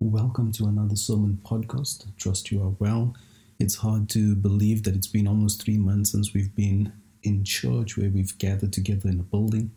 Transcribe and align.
Welcome 0.00 0.52
to 0.52 0.66
another 0.66 0.94
sermon 0.94 1.40
podcast. 1.42 2.06
I 2.06 2.10
trust 2.16 2.52
you 2.52 2.62
are 2.62 2.76
well. 2.78 3.16
It's 3.58 3.74
hard 3.74 4.08
to 4.10 4.36
believe 4.36 4.84
that 4.84 4.94
it's 4.94 5.08
been 5.08 5.26
almost 5.26 5.60
three 5.60 5.76
months 5.76 6.12
since 6.12 6.32
we've 6.32 6.54
been 6.54 6.92
in 7.24 7.42
church 7.42 7.96
where 7.96 8.08
we've 8.08 8.38
gathered 8.38 8.72
together 8.72 9.08
in 9.08 9.18
a 9.18 9.24
building. 9.24 9.72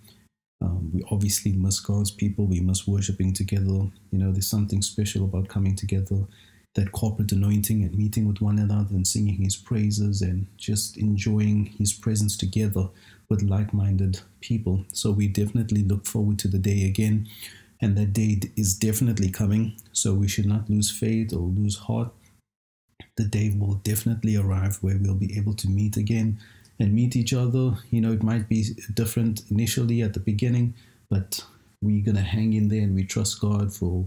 Um, 0.61 0.91
we 0.93 1.03
obviously 1.09 1.53
miss 1.53 1.79
God's 1.79 2.11
people. 2.11 2.45
We 2.45 2.59
miss 2.59 2.87
worshiping 2.87 3.33
together. 3.33 3.65
You 3.65 3.91
know, 4.11 4.31
there's 4.31 4.45
something 4.45 4.83
special 4.83 5.23
about 5.23 5.47
coming 5.47 5.75
together, 5.75 6.27
that 6.75 6.91
corporate 6.91 7.31
anointing 7.31 7.81
and 7.81 7.97
meeting 7.97 8.27
with 8.27 8.41
one 8.41 8.59
another 8.59 8.93
and 8.93 9.07
singing 9.07 9.41
His 9.41 9.55
praises 9.55 10.21
and 10.21 10.45
just 10.55 10.97
enjoying 10.97 11.65
His 11.79 11.93
presence 11.93 12.37
together 12.37 12.89
with 13.27 13.41
like 13.41 13.73
minded 13.73 14.21
people. 14.39 14.85
So 14.93 15.09
we 15.09 15.27
definitely 15.27 15.83
look 15.83 16.05
forward 16.05 16.37
to 16.39 16.47
the 16.47 16.59
day 16.59 16.85
again 16.85 17.27
and 17.81 17.97
that 17.97 18.13
day 18.13 18.39
is 18.55 18.77
definitely 18.77 19.29
coming. 19.29 19.75
So 19.91 20.13
we 20.13 20.27
should 20.27 20.45
not 20.45 20.69
lose 20.69 20.91
faith 20.91 21.33
or 21.33 21.39
lose 21.39 21.77
heart. 21.77 22.09
The 23.17 23.25
day 23.25 23.53
will 23.57 23.75
definitely 23.75 24.35
arrive 24.35 24.77
where 24.81 24.97
we'll 24.99 25.15
be 25.15 25.37
able 25.37 25.55
to 25.55 25.67
meet 25.67 25.97
again 25.97 26.39
and 26.79 26.93
meet 26.93 27.15
each 27.15 27.33
other. 27.33 27.77
You 27.89 28.01
know, 28.01 28.11
it 28.11 28.23
might 28.23 28.47
be 28.47 28.65
different 28.93 29.43
initially 29.49 30.01
at 30.01 30.13
the 30.13 30.19
beginning, 30.19 30.75
but 31.09 31.43
we're 31.81 32.05
going 32.05 32.15
to 32.15 32.21
hang 32.21 32.53
in 32.53 32.67
there 32.67 32.81
and 32.81 32.95
we 32.95 33.03
trust 33.03 33.41
God 33.41 33.73
for 33.73 34.05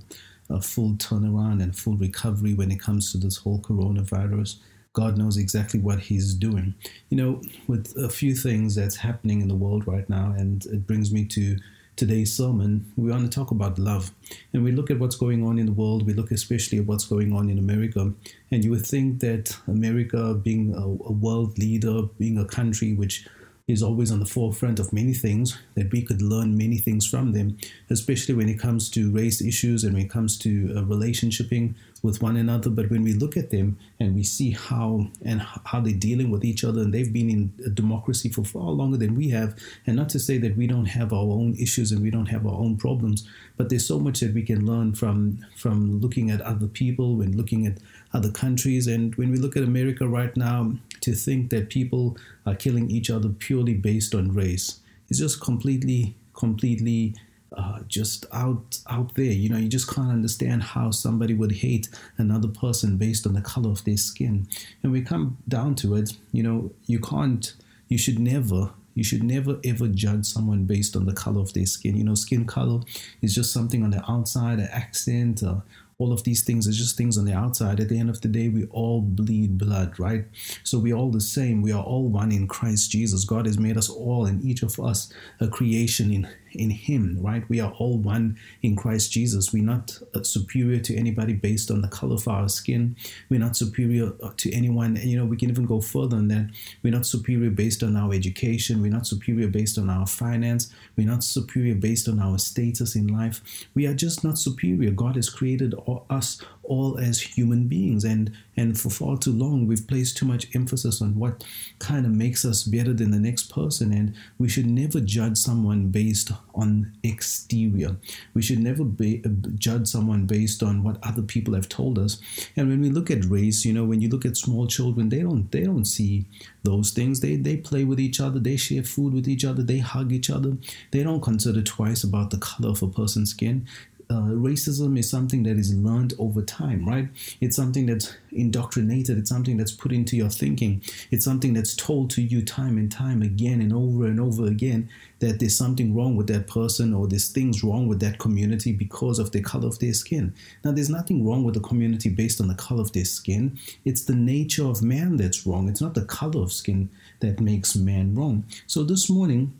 a 0.51 0.61
full 0.61 0.93
turnaround 0.93 1.63
and 1.63 1.77
full 1.77 1.97
recovery 1.97 2.55
when 2.55 2.71
it 2.71 2.81
comes 2.81 3.11
to 3.13 3.19
this 3.19 3.37
whole 3.37 3.59
coronavirus. 3.61 4.57
God 4.93 5.19
knows 5.19 5.37
exactly 5.37 5.81
what 5.81 5.99
He's 5.99 6.35
doing. 6.35 6.75
You 7.09 7.17
know, 7.17 7.43
with 7.67 7.97
a 7.97 8.09
few 8.09 8.35
things 8.37 8.77
that's 8.77 8.97
happening 8.97 9.41
in 9.41 9.49
the 9.49 9.55
world 9.55 9.89
right 9.89 10.09
now, 10.09 10.35
and 10.37 10.65
it 10.67 10.87
brings 10.87 11.11
me 11.13 11.25
to 11.27 11.57
today's 11.97 12.33
sermon, 12.33 12.93
we 12.97 13.11
want 13.11 13.31
to 13.31 13.39
talk 13.39 13.51
about 13.51 13.79
love. 13.79 14.13
And 14.53 14.65
we 14.65 14.73
look 14.73 14.91
at 14.91 14.99
what's 14.99 15.17
going 15.17 15.45
on 15.45 15.59
in 15.59 15.67
the 15.67 15.73
world, 15.73 16.07
we 16.07 16.13
look 16.13 16.31
especially 16.31 16.79
at 16.79 16.87
what's 16.87 17.05
going 17.05 17.33
on 17.33 17.49
in 17.49 17.59
America. 17.59 18.13
And 18.51 18.65
you 18.65 18.71
would 18.71 18.87
think 18.87 19.21
that 19.21 19.57
America, 19.67 20.35
being 20.35 20.75
a, 20.75 20.85
a 20.85 21.13
world 21.13 21.59
leader, 21.59 22.03
being 22.19 22.39
a 22.39 22.45
country 22.45 22.95
which 22.95 23.27
is 23.67 23.83
always 23.83 24.13
on 24.13 24.21
the 24.21 24.27
forefront 24.27 24.79
of 24.79 24.93
many 24.93 25.15
things, 25.15 25.59
that 25.75 25.91
we 25.91 26.03
could 26.03 26.21
learn 26.21 26.57
many 26.57 26.77
things 26.77 27.07
from 27.07 27.33
them, 27.33 27.57
especially 27.89 28.35
when 28.35 28.49
it 28.49 28.59
comes 28.59 28.91
to 28.91 29.11
race 29.11 29.41
issues 29.41 29.85
and 29.85 29.95
when 29.95 30.05
it 30.05 30.11
comes 30.11 30.37
to 30.37 30.75
uh, 30.77 30.83
relationshiping 30.83 31.75
with 32.03 32.21
one 32.21 32.37
another. 32.37 32.69
But 32.69 32.91
when 32.91 33.03
we 33.03 33.15
look 33.15 33.39
at 33.39 33.51
them 33.51 33.79
and 33.99 34.15
we 34.15 34.23
see 34.23 34.51
how 34.51 35.09
and 35.25 35.41
how 35.41 35.81
they're 35.81 35.95
dealing 35.95 36.31
with 36.31 36.45
each 36.45 36.63
other, 36.63 36.83
and 36.83 36.93
they've 36.93 37.13
been 37.13 37.31
in 37.31 37.53
a 37.65 37.71
democracy 37.71 38.29
for 38.29 38.45
far 38.45 38.71
longer 38.71 38.99
than 38.99 39.15
we 39.15 39.31
have, 39.31 39.59
and 39.87 39.97
not 39.97 40.11
to 40.11 40.19
say 40.19 40.37
that 40.39 40.59
we 40.59 40.67
don't 40.67 40.85
have 40.85 41.15
our 41.15 41.25
own 41.25 41.55
issues 41.59 41.91
and 41.91 42.03
we 42.03 42.11
don't 42.11 42.27
have 42.27 42.47
our 42.47 42.53
own 42.53 42.77
problems, 42.77 43.27
but 43.57 43.71
there's 43.71 43.87
so 43.87 43.99
much 43.99 44.21
that 44.21 44.35
we 44.35 44.43
can 44.43 44.67
learn 44.67 44.93
from 44.93 45.39
from 45.57 46.01
looking 46.01 46.31
at 46.31 46.43
other 46.43 46.67
people, 46.67 47.17
when 47.17 47.35
looking 47.35 47.67
at 47.67 47.79
other 48.15 48.31
countries, 48.31 48.87
and 48.87 49.15
when 49.17 49.31
we 49.31 49.37
look 49.37 49.57
at 49.57 49.63
America 49.63 50.09
right 50.09 50.35
now, 50.37 50.75
to 51.01 51.13
think 51.13 51.51
that 51.51 51.69
people 51.69 52.17
are 52.47 52.55
killing 52.55 52.91
each 52.91 53.11
other 53.11 53.29
purely 53.29 53.75
based 53.75 54.15
on 54.15 54.33
race 54.33 54.81
is 55.11 55.19
just 55.19 55.41
completely, 55.41 56.15
completely 56.33 57.15
uh, 57.57 57.81
just 57.87 58.27
out 58.33 58.79
out 58.89 59.15
there. 59.15 59.27
You 59.27 59.49
know, 59.49 59.59
you 59.59 59.69
just 59.69 59.93
can't 59.93 60.11
understand 60.11 60.63
how 60.63 60.91
somebody 60.91 61.35
would 61.35 61.53
hate 61.53 61.89
another 62.19 62.49
person 62.49 62.97
based 62.97 63.27
on 63.27 63.35
the 63.35 63.41
color 63.43 63.71
of 63.71 63.85
their 63.85 63.97
skin. 63.97 64.49
And 64.83 64.93
we 64.93 65.03
come 65.03 65.39
down 65.47 65.75
to 65.77 65.95
it, 65.95 66.17
you 66.33 66.43
know, 66.43 66.73
you 66.87 66.99
can't, 66.99 67.53
you 67.89 67.99
should 67.99 68.19
never. 68.19 68.71
You 68.97 69.03
should 69.03 69.25
never 69.25 69.59
ever 69.65 69.89
judge 69.89 70.25
someone 70.25 70.65
based 70.67 70.95
on 70.95 71.05
the 71.05 71.13
color 71.13 71.41
of 71.41 71.53
their 71.53 71.67
skin. 71.67 71.97
You 71.97 72.05
know, 72.05 72.15
skin 72.15 72.45
color 72.45 72.81
is 73.23 73.35
just 73.35 73.53
something 73.53 73.83
on 73.83 73.91
the 73.91 74.09
outside, 74.09 74.61
an 74.61 74.69
accent, 74.71 75.43
uh, 75.43 75.57
all 75.99 76.13
of 76.13 76.25
these 76.25 76.43
things 76.43 76.67
are 76.67 76.73
just 76.73 76.97
things 76.97 77.17
on 77.17 77.25
the 77.25 77.33
outside. 77.33 77.81
At 77.81 77.89
the 77.89 77.99
end 77.99 78.11
of 78.11 78.21
the 78.21 78.29
day, 78.29 78.49
we 78.49 78.67
all 78.67 79.01
bleed 79.01 79.59
blood, 79.59 79.99
right? 79.99 80.25
So 80.63 80.79
we're 80.79 80.97
all 80.97 81.11
the 81.11 81.21
same. 81.21 81.63
We 81.63 81.73
are 81.73 81.83
all 81.83 82.09
one 82.09 82.33
in 82.33 82.49
Christ 82.49 82.91
Jesus. 82.91 83.25
God 83.25 83.47
has 83.47 83.59
made 83.59 83.77
us 83.77 83.89
all, 83.89 84.27
and 84.27 84.45
each 84.45 84.63
of 84.63 84.79
us 84.81 85.13
a 85.41 85.49
creation 85.49 86.13
in 86.13 86.29
in 86.55 86.71
Him, 86.71 87.19
right? 87.21 87.49
We 87.49 87.61
are 87.61 87.73
all 87.73 87.99
one 87.99 88.39
in 88.63 88.77
Christ 88.77 89.13
Jesus. 89.13 89.53
We're 89.53 89.63
not 89.63 89.99
uh, 90.15 90.23
superior 90.23 90.81
to 90.81 90.97
anybody 90.97 91.33
based 91.33 91.71
on 91.71 91.83
the 91.83 91.89
color 91.89 92.15
of 92.15 92.29
our 92.29 92.49
skin. 92.49 92.97
We're 93.29 93.41
not 93.41 93.57
superior 93.57 94.13
uh, 94.23 94.31
to 94.37 94.53
anyone. 94.53 94.97
You 94.97 95.19
know, 95.19 95.25
we 95.25 95.37
can 95.37 95.51
even 95.51 95.67
go 95.67 95.81
further 95.81 96.17
than 96.17 96.29
that. 96.29 96.51
We're 96.83 96.93
not 96.93 97.07
superior 97.07 97.51
based 97.51 97.83
on 97.83 97.97
our 97.97 98.13
education. 98.15 98.83
We're 98.83 98.93
not 98.93 99.07
superior 99.07 99.49
based 99.49 99.79
on 99.79 99.91
our 99.91 100.07
finance. 100.07 100.71
We're 100.97 101.09
not 101.09 101.25
superior 101.25 101.75
based 101.75 102.09
on 102.09 102.21
our 102.21 102.39
status 102.39 102.97
in 102.97 103.09
life. 103.09 103.67
We 103.75 103.87
are 103.87 103.95
just 103.95 104.25
not 104.25 104.39
superior. 104.39 104.91
God 104.91 105.17
has 105.17 105.29
created 105.29 105.75
us 106.11 106.41
all 106.65 106.99
as 106.99 107.21
human 107.21 107.69
beings. 107.69 108.05
And, 108.05 108.33
and 108.57 108.79
for 108.79 108.91
far 108.91 109.19
too 109.19 109.33
long, 109.33 109.67
we've 109.67 109.87
placed 109.87 110.17
too 110.17 110.27
much 110.27 110.55
emphasis 110.55 111.03
on 111.03 111.19
what 111.19 111.45
kind 111.79 112.07
of 112.07 112.13
makes 112.13 112.45
us 112.45 112.63
better 112.65 112.93
than 112.93 113.11
the 113.11 113.19
next 113.19 113.53
person. 113.53 113.93
And 113.93 114.15
we 114.39 114.49
should 114.49 114.67
never 114.67 115.01
judge 115.01 115.37
someone 115.37 115.89
based 115.89 116.31
on 116.55 116.93
exterior. 117.03 117.97
We 118.33 118.43
should 118.43 118.61
never 118.61 118.85
be, 118.85 119.23
uh, 119.25 119.29
judge 119.57 119.89
someone 119.89 120.27
based 120.27 120.63
on 120.63 120.83
what 120.83 120.99
other 121.03 121.23
people 121.23 121.55
have 121.55 121.69
told 121.69 121.99
us. 121.99 122.21
And 122.57 122.69
when 122.69 122.81
we 122.81 122.91
look 122.91 123.11
at 123.11 123.25
race, 123.25 123.65
you 123.65 123.73
know, 123.73 123.85
when 123.85 124.01
you 124.01 124.09
look 124.09 124.25
at 124.25 124.37
small 124.37 124.67
children, 124.67 125.09
they 125.09 125.21
don't 125.21 125.51
they 125.51 125.65
don't 125.65 125.85
see 125.85 126.27
those 126.63 126.91
things. 126.91 127.21
They 127.21 127.37
they 127.37 127.57
play 127.57 127.85
with 127.85 128.01
each 128.01 128.21
other, 128.21 128.39
they 128.39 128.57
share 128.57 128.83
food 128.83 129.15
with 129.15 129.29
each 129.29 129.45
other, 129.45 129.63
they 129.63 129.79
hug 129.79 130.13
each 130.13 130.31
other. 130.31 130.57
They 130.91 131.03
don't 131.03 131.23
consider 131.23 131.63
twice 131.63 132.05
about 132.05 132.31
the 132.31 132.39
color 132.39 132.71
of 132.71 132.83
a 132.83 132.89
person's 132.89 133.31
skin 133.31 133.67
uh, 134.11 134.31
racism 134.31 134.99
is 134.99 135.09
something 135.09 135.43
that 135.45 135.57
is 135.57 135.75
learned 135.75 136.15
over 136.19 136.43
time, 136.43 136.87
right? 136.87 137.09
It's 137.41 137.57
something 137.57 137.87
that's 137.87 138.17
indoctrinated. 138.33 139.19
It's 139.19 139.31
something 139.31 139.57
that's 139.57 139.73
put 139.73 139.93
into 139.93 140.17
your 140.17 140.29
thinking. 140.29 140.83
It's 141.11 141.25
something 141.25 141.55
that's 141.55 141.75
told 141.75 142.11
to 142.11 142.23
you 142.23 142.43
time 142.45 142.77
and 142.77 142.91
time 142.91 143.23
again 143.23 143.61
and 143.61 143.73
over 143.73 144.07
and 144.07 144.21
over 144.21 144.47
again 144.47 144.89
that 145.21 145.41
there's 145.41 145.57
something 145.57 145.95
wrong 145.95 146.17
with 146.17 146.27
that 146.27 146.47
person 146.47 146.93
or 146.93 147.07
there's 147.07 147.31
things 147.31 147.65
wrong 147.65 147.89
with 147.89 148.01
that 148.01 148.19
community 148.19 148.73
because 148.73 149.19
of 149.19 149.33
the 149.33 149.41
color 149.41 149.67
of 149.67 149.79
their 149.79 149.95
skin. 149.95 150.35
Now, 150.65 150.73
there's 150.73 150.91
nothing 150.91 151.27
wrong 151.27 151.45
with 151.45 151.55
the 151.55 151.61
community 151.61 152.11
based 152.11 152.41
on 152.41 152.49
the 152.49 152.55
color 152.55 152.83
of 152.83 152.93
their 152.93 153.05
skin. 153.05 153.59
It's 153.85 154.05
the 154.05 154.15
nature 154.15 154.67
of 154.67 154.83
man 154.83 155.17
that's 155.17 155.47
wrong. 155.47 155.69
It's 155.69 155.81
not 155.81 155.95
the 155.95 156.05
color 156.05 156.43
of 156.43 156.53
skin 156.53 156.91
that 157.21 157.41
makes 157.41 157.75
man 157.75 158.15
wrong. 158.15 158.45
So 158.67 158.83
this 158.83 159.09
morning, 159.09 159.55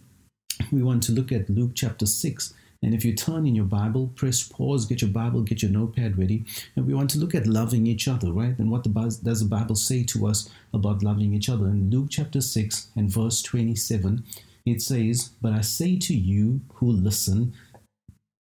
we 0.71 0.83
want 0.83 1.03
to 1.05 1.13
look 1.13 1.33
at 1.33 1.49
Luke 1.51 1.73
chapter 1.75 2.07
6 2.07 2.55
and 2.85 2.95
if 2.95 3.03
you 3.03 3.15
turn 3.15 3.47
in 3.47 3.55
your 3.55 3.65
Bible, 3.65 4.13
press 4.15 4.43
pause, 4.43 4.85
get 4.85 5.01
your 5.01 5.11
Bible, 5.11 5.41
get 5.41 5.63
your 5.63 5.71
notepad 5.71 6.19
ready. 6.19 6.45
And 6.77 6.87
we 6.87 6.93
want 6.93 7.09
to 7.11 7.19
look 7.19 7.35
at 7.35 7.47
loving 7.47 7.87
each 7.87 8.07
other, 8.07 8.31
right? 8.31 8.59
And 8.59 8.71
what 8.71 8.85
the, 8.85 8.91
does 8.91 9.41
the 9.41 9.49
Bible 9.49 9.75
say 9.75 10.05
to 10.05 10.27
us 10.27 10.51
about 10.75 11.03
loving 11.03 11.33
each 11.33 11.49
other? 11.49 11.65
In 11.65 11.89
Luke 11.89 12.09
chapter 12.11 12.43
6 12.43 12.89
and 12.95 13.11
verse 13.11 13.41
27, 13.41 14.23
it 14.67 14.83
says, 14.83 15.31
But 15.41 15.55
I 15.55 15.63
say 15.63 15.97
to 15.97 16.15
you 16.15 16.61
who 16.75 16.93
listen, 16.93 17.55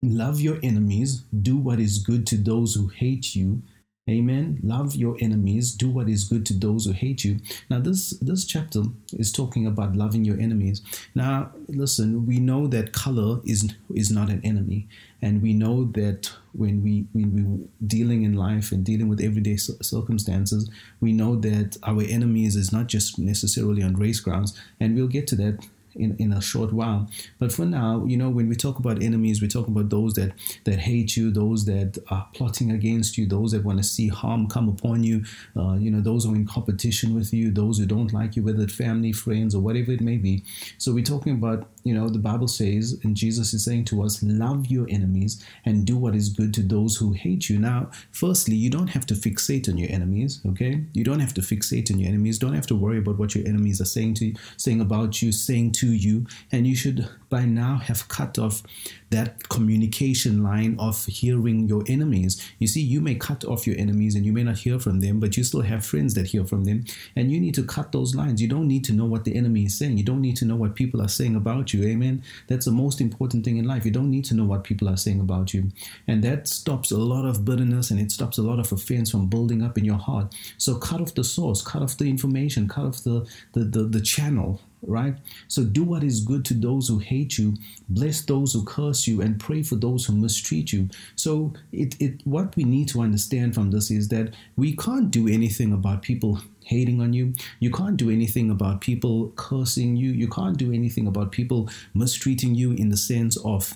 love 0.03 0.41
your 0.41 0.59
enemies, 0.61 1.23
do 1.41 1.55
what 1.55 1.79
is 1.79 1.99
good 1.99 2.27
to 2.27 2.35
those 2.35 2.75
who 2.75 2.87
hate 2.87 3.35
you 3.37 3.61
Amen. 4.07 4.59
Love 4.61 4.93
your 4.93 5.17
enemies. 5.19 5.73
Do 5.73 5.89
what 5.89 6.07
is 6.07 6.25
good 6.25 6.45
to 6.45 6.53
those 6.53 6.85
who 6.85 6.91
hate 6.91 7.23
you. 7.23 7.39
Now, 7.71 7.79
this 7.79 8.11
this 8.19 8.45
chapter 8.45 8.83
is 9.13 9.31
talking 9.31 9.65
about 9.65 9.95
loving 9.95 10.23
your 10.23 10.39
enemies. 10.39 10.83
Now, 11.15 11.51
listen. 11.67 12.27
We 12.27 12.39
know 12.39 12.67
that 12.67 12.93
color 12.93 13.41
is 13.45 13.73
is 13.95 14.11
not 14.11 14.29
an 14.29 14.41
enemy, 14.43 14.87
and 15.23 15.41
we 15.41 15.53
know 15.53 15.85
that 15.93 16.31
when 16.53 16.83
we 16.83 17.07
when 17.13 17.33
we 17.33 17.87
dealing 17.87 18.21
in 18.21 18.33
life 18.33 18.71
and 18.71 18.85
dealing 18.85 19.07
with 19.07 19.21
everyday 19.21 19.57
circumstances, 19.57 20.69
we 21.01 21.11
know 21.11 21.35
that 21.37 21.75
our 21.81 22.03
enemies 22.03 22.55
is 22.55 22.71
not 22.71 22.85
just 22.85 23.17
necessarily 23.17 23.81
on 23.81 23.95
race 23.95 24.19
grounds, 24.19 24.53
and 24.79 24.95
we'll 24.95 25.07
get 25.07 25.25
to 25.29 25.35
that 25.37 25.65
in, 25.95 26.15
in 26.17 26.33
a 26.33 26.41
short 26.41 26.73
while. 26.73 27.09
But 27.39 27.51
for 27.51 27.65
now, 27.65 28.05
you 28.05 28.17
know, 28.17 28.29
when 28.29 28.49
we 28.49 28.55
talk 28.55 28.79
about 28.79 29.01
enemies, 29.01 29.41
we 29.41 29.47
talk 29.47 29.67
about 29.67 29.89
those 29.89 30.13
that 30.13 30.33
that 30.65 30.79
hate 30.79 31.15
you, 31.17 31.31
those 31.31 31.65
that 31.65 31.97
are 32.09 32.27
plotting 32.33 32.71
against 32.71 33.17
you, 33.17 33.27
those 33.27 33.51
that 33.51 33.63
want 33.63 33.77
to 33.77 33.83
see 33.83 34.07
harm 34.07 34.47
come 34.47 34.69
upon 34.69 35.03
you, 35.03 35.23
uh, 35.55 35.73
you 35.73 35.91
know, 35.91 36.01
those 36.01 36.25
who 36.25 36.33
are 36.33 36.35
in 36.35 36.45
competition 36.45 37.15
with 37.15 37.33
you, 37.33 37.51
those 37.51 37.77
who 37.77 37.85
don't 37.85 38.13
like 38.13 38.35
you, 38.35 38.43
whether 38.43 38.63
it's 38.63 38.75
family, 38.75 39.11
friends, 39.11 39.55
or 39.55 39.61
whatever 39.61 39.91
it 39.91 40.01
may 40.01 40.17
be. 40.17 40.43
So 40.77 40.93
we're 40.93 41.03
talking 41.03 41.33
about, 41.33 41.69
you 41.83 41.93
know, 41.93 42.09
the 42.09 42.19
Bible 42.19 42.47
says, 42.47 42.99
and 43.03 43.15
Jesus 43.15 43.53
is 43.53 43.63
saying 43.63 43.85
to 43.85 44.03
us, 44.03 44.21
love 44.23 44.67
your 44.67 44.87
enemies 44.89 45.43
and 45.65 45.85
do 45.85 45.97
what 45.97 46.15
is 46.15 46.29
good 46.29 46.53
to 46.55 46.61
those 46.61 46.95
who 46.97 47.13
hate 47.13 47.49
you. 47.49 47.59
Now, 47.59 47.89
firstly, 48.11 48.55
you 48.55 48.69
don't 48.69 48.87
have 48.87 49.05
to 49.07 49.13
fixate 49.13 49.69
on 49.69 49.77
your 49.77 49.91
enemies, 49.91 50.41
okay? 50.45 50.83
You 50.93 51.03
don't 51.03 51.19
have 51.19 51.33
to 51.35 51.41
fixate 51.41 51.91
on 51.91 51.99
your 51.99 52.09
enemies. 52.09 52.39
Don't 52.39 52.53
have 52.53 52.67
to 52.67 52.75
worry 52.75 52.97
about 52.97 53.17
what 53.17 53.35
your 53.35 53.47
enemies 53.47 53.79
are 53.81 53.85
saying 53.85 54.15
to 54.15 54.25
you, 54.25 54.35
saying 54.57 54.81
about 54.81 55.21
you, 55.21 55.31
saying 55.31 55.73
to 55.73 55.84
to 55.85 55.93
you 55.93 56.25
and 56.51 56.65
you 56.65 56.75
should 56.75 57.07
by 57.35 57.43
now 57.43 57.75
have 57.75 58.07
cut 58.07 58.39
off 58.39 58.63
that 59.09 59.49
communication 59.49 60.41
line 60.41 60.77
of 60.79 61.05
hearing 61.05 61.67
your 61.67 61.83
enemies. 61.87 62.33
You 62.59 62.67
see, 62.67 62.81
you 62.81 63.01
may 63.01 63.15
cut 63.15 63.43
off 63.43 63.67
your 63.67 63.77
enemies 63.77 64.15
and 64.15 64.25
you 64.25 64.31
may 64.31 64.43
not 64.43 64.59
hear 64.59 64.79
from 64.79 65.01
them, 65.01 65.19
but 65.19 65.35
you 65.35 65.43
still 65.43 65.61
have 65.61 65.85
friends 65.85 66.13
that 66.13 66.27
hear 66.27 66.45
from 66.45 66.63
them. 66.63 66.85
And 67.13 67.33
you 67.33 67.39
need 67.41 67.53
to 67.55 67.63
cut 67.65 67.91
those 67.91 68.15
lines. 68.15 68.41
You 68.41 68.47
don't 68.47 68.69
need 68.69 68.85
to 68.85 68.93
know 68.93 69.03
what 69.03 69.25
the 69.25 69.35
enemy 69.35 69.65
is 69.65 69.77
saying. 69.77 69.97
You 69.97 70.05
don't 70.05 70.21
need 70.21 70.37
to 70.37 70.45
know 70.45 70.55
what 70.55 70.75
people 70.75 71.01
are 71.01 71.09
saying 71.09 71.35
about 71.35 71.73
you. 71.73 71.83
Amen. 71.83 72.23
That's 72.47 72.65
the 72.65 72.71
most 72.71 73.01
important 73.01 73.43
thing 73.43 73.57
in 73.57 73.67
life. 73.67 73.83
You 73.85 73.91
don't 73.91 74.11
need 74.11 74.25
to 74.25 74.33
know 74.33 74.45
what 74.45 74.63
people 74.63 74.87
are 74.87 74.97
saying 75.05 75.19
about 75.19 75.53
you. 75.53 75.71
And 76.07 76.23
that 76.23 76.47
stops 76.47 76.91
a 76.91 76.97
lot 76.97 77.25
of 77.25 77.43
bitterness 77.43 77.91
and 77.91 77.99
it 77.99 78.11
stops 78.11 78.37
a 78.37 78.43
lot 78.43 78.59
of 78.59 78.71
offense 78.71 79.11
from 79.11 79.27
building 79.27 79.61
up 79.61 79.77
in 79.77 79.83
your 79.83 79.97
heart. 79.97 80.33
So 80.57 80.75
cut 80.75 81.01
off 81.01 81.13
the 81.13 81.25
source, 81.25 81.61
cut 81.61 81.81
off 81.81 81.97
the 81.97 82.09
information, 82.09 82.69
cut 82.69 82.85
off 82.85 83.03
the, 83.03 83.27
the, 83.51 83.65
the, 83.65 83.83
the 83.83 84.01
channel 84.01 84.61
right? 84.87 85.15
So 85.47 85.63
do 85.63 85.83
what 85.83 86.03
is 86.03 86.21
good 86.21 86.45
to 86.45 86.53
those 86.53 86.87
who 86.87 86.99
hate 86.99 87.24
you, 87.33 87.55
bless 87.89 88.21
those 88.21 88.53
who 88.53 88.63
curse 88.63 89.07
you, 89.07 89.21
and 89.21 89.39
pray 89.39 89.63
for 89.63 89.75
those 89.75 90.05
who 90.05 90.13
mistreat 90.13 90.71
you. 90.71 90.89
So 91.15 91.53
it, 91.71 91.95
it 91.99 92.21
what 92.25 92.55
we 92.55 92.63
need 92.63 92.87
to 92.89 93.01
understand 93.01 93.55
from 93.55 93.71
this 93.71 93.91
is 93.91 94.09
that 94.09 94.33
we 94.55 94.75
can't 94.75 95.11
do 95.11 95.27
anything 95.27 95.73
about 95.73 96.01
people 96.01 96.39
hating 96.63 97.01
on 97.01 97.13
you. 97.13 97.33
You 97.59 97.71
can't 97.71 97.97
do 97.97 98.09
anything 98.09 98.49
about 98.49 98.81
people 98.81 99.31
cursing 99.35 99.95
you. 99.95 100.11
You 100.11 100.27
can't 100.27 100.57
do 100.57 100.71
anything 100.71 101.07
about 101.07 101.31
people 101.31 101.69
mistreating 101.93 102.55
you 102.55 102.71
in 102.71 102.89
the 102.89 102.97
sense 102.97 103.37
of 103.37 103.73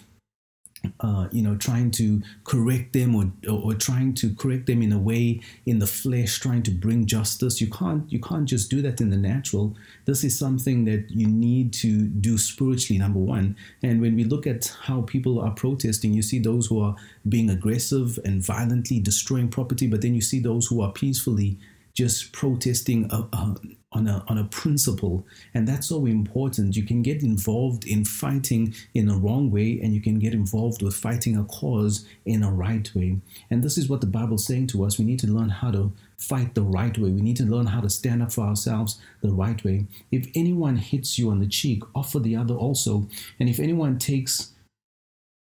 uh, 1.01 1.27
you 1.31 1.41
know, 1.41 1.55
trying 1.55 1.91
to 1.91 2.21
correct 2.43 2.93
them 2.93 3.15
or, 3.15 3.31
or, 3.47 3.71
or 3.71 3.73
trying 3.73 4.13
to 4.13 4.33
correct 4.35 4.65
them 4.65 4.81
in 4.81 4.91
a 4.91 4.99
way 4.99 5.41
in 5.65 5.79
the 5.79 5.87
flesh, 5.87 6.39
trying 6.39 6.63
to 6.63 6.71
bring 6.71 7.05
justice. 7.05 7.59
You 7.59 7.69
can't 7.69 8.11
you 8.11 8.19
can't 8.19 8.45
just 8.45 8.69
do 8.69 8.81
that 8.81 9.01
in 9.01 9.09
the 9.09 9.17
natural. 9.17 9.75
This 10.05 10.23
is 10.23 10.37
something 10.37 10.85
that 10.85 11.09
you 11.09 11.27
need 11.27 11.73
to 11.73 12.07
do 12.07 12.37
spiritually. 12.37 12.99
Number 12.99 13.19
one, 13.19 13.55
and 13.83 14.01
when 14.01 14.15
we 14.15 14.23
look 14.23 14.47
at 14.47 14.75
how 14.81 15.01
people 15.01 15.39
are 15.39 15.51
protesting, 15.51 16.13
you 16.13 16.21
see 16.21 16.39
those 16.39 16.67
who 16.67 16.81
are 16.81 16.95
being 17.27 17.49
aggressive 17.49 18.19
and 18.23 18.43
violently 18.43 18.99
destroying 18.99 19.49
property, 19.49 19.87
but 19.87 20.01
then 20.01 20.15
you 20.15 20.21
see 20.21 20.39
those 20.39 20.67
who 20.67 20.81
are 20.81 20.91
peacefully 20.91 21.57
just 21.93 22.31
protesting 22.31 23.09
uh, 23.11 23.27
uh, 23.33 23.55
on 23.91 24.07
a 24.07 24.23
on 24.27 24.37
a 24.37 24.43
principle. 24.43 25.25
And 25.53 25.67
that's 25.67 25.87
so 25.87 26.05
important. 26.05 26.75
You 26.75 26.83
can 26.83 27.01
get 27.01 27.23
involved 27.23 27.85
in 27.85 28.05
fighting 28.05 28.75
in 28.93 29.09
a 29.09 29.17
wrong 29.17 29.49
way 29.49 29.79
and 29.81 29.93
you 29.93 30.01
can 30.01 30.19
get 30.19 30.33
involved 30.33 30.81
with 30.81 30.95
fighting 30.95 31.35
a 31.37 31.43
cause 31.45 32.05
in 32.25 32.43
a 32.43 32.51
right 32.51 32.89
way. 32.93 33.17
And 33.49 33.63
this 33.63 33.77
is 33.77 33.89
what 33.89 34.01
the 34.01 34.07
bible's 34.07 34.45
saying 34.45 34.67
to 34.67 34.83
us. 34.83 34.99
We 34.99 35.05
need 35.05 35.19
to 35.19 35.27
learn 35.27 35.49
how 35.49 35.71
to 35.71 35.91
fight 36.17 36.53
the 36.53 36.61
right 36.61 36.97
way. 36.97 37.09
We 37.09 37.21
need 37.21 37.37
to 37.37 37.45
learn 37.45 37.67
how 37.67 37.81
to 37.81 37.89
stand 37.89 38.21
up 38.21 38.31
for 38.31 38.41
ourselves 38.41 38.99
the 39.21 39.31
right 39.31 39.63
way. 39.63 39.85
If 40.11 40.27
anyone 40.35 40.77
hits 40.77 41.17
you 41.17 41.31
on 41.31 41.39
the 41.39 41.47
cheek 41.47 41.81
offer 41.95 42.19
the 42.19 42.35
other 42.35 42.53
also. 42.53 43.07
And 43.39 43.49
if 43.49 43.59
anyone 43.59 43.97
takes 43.97 44.51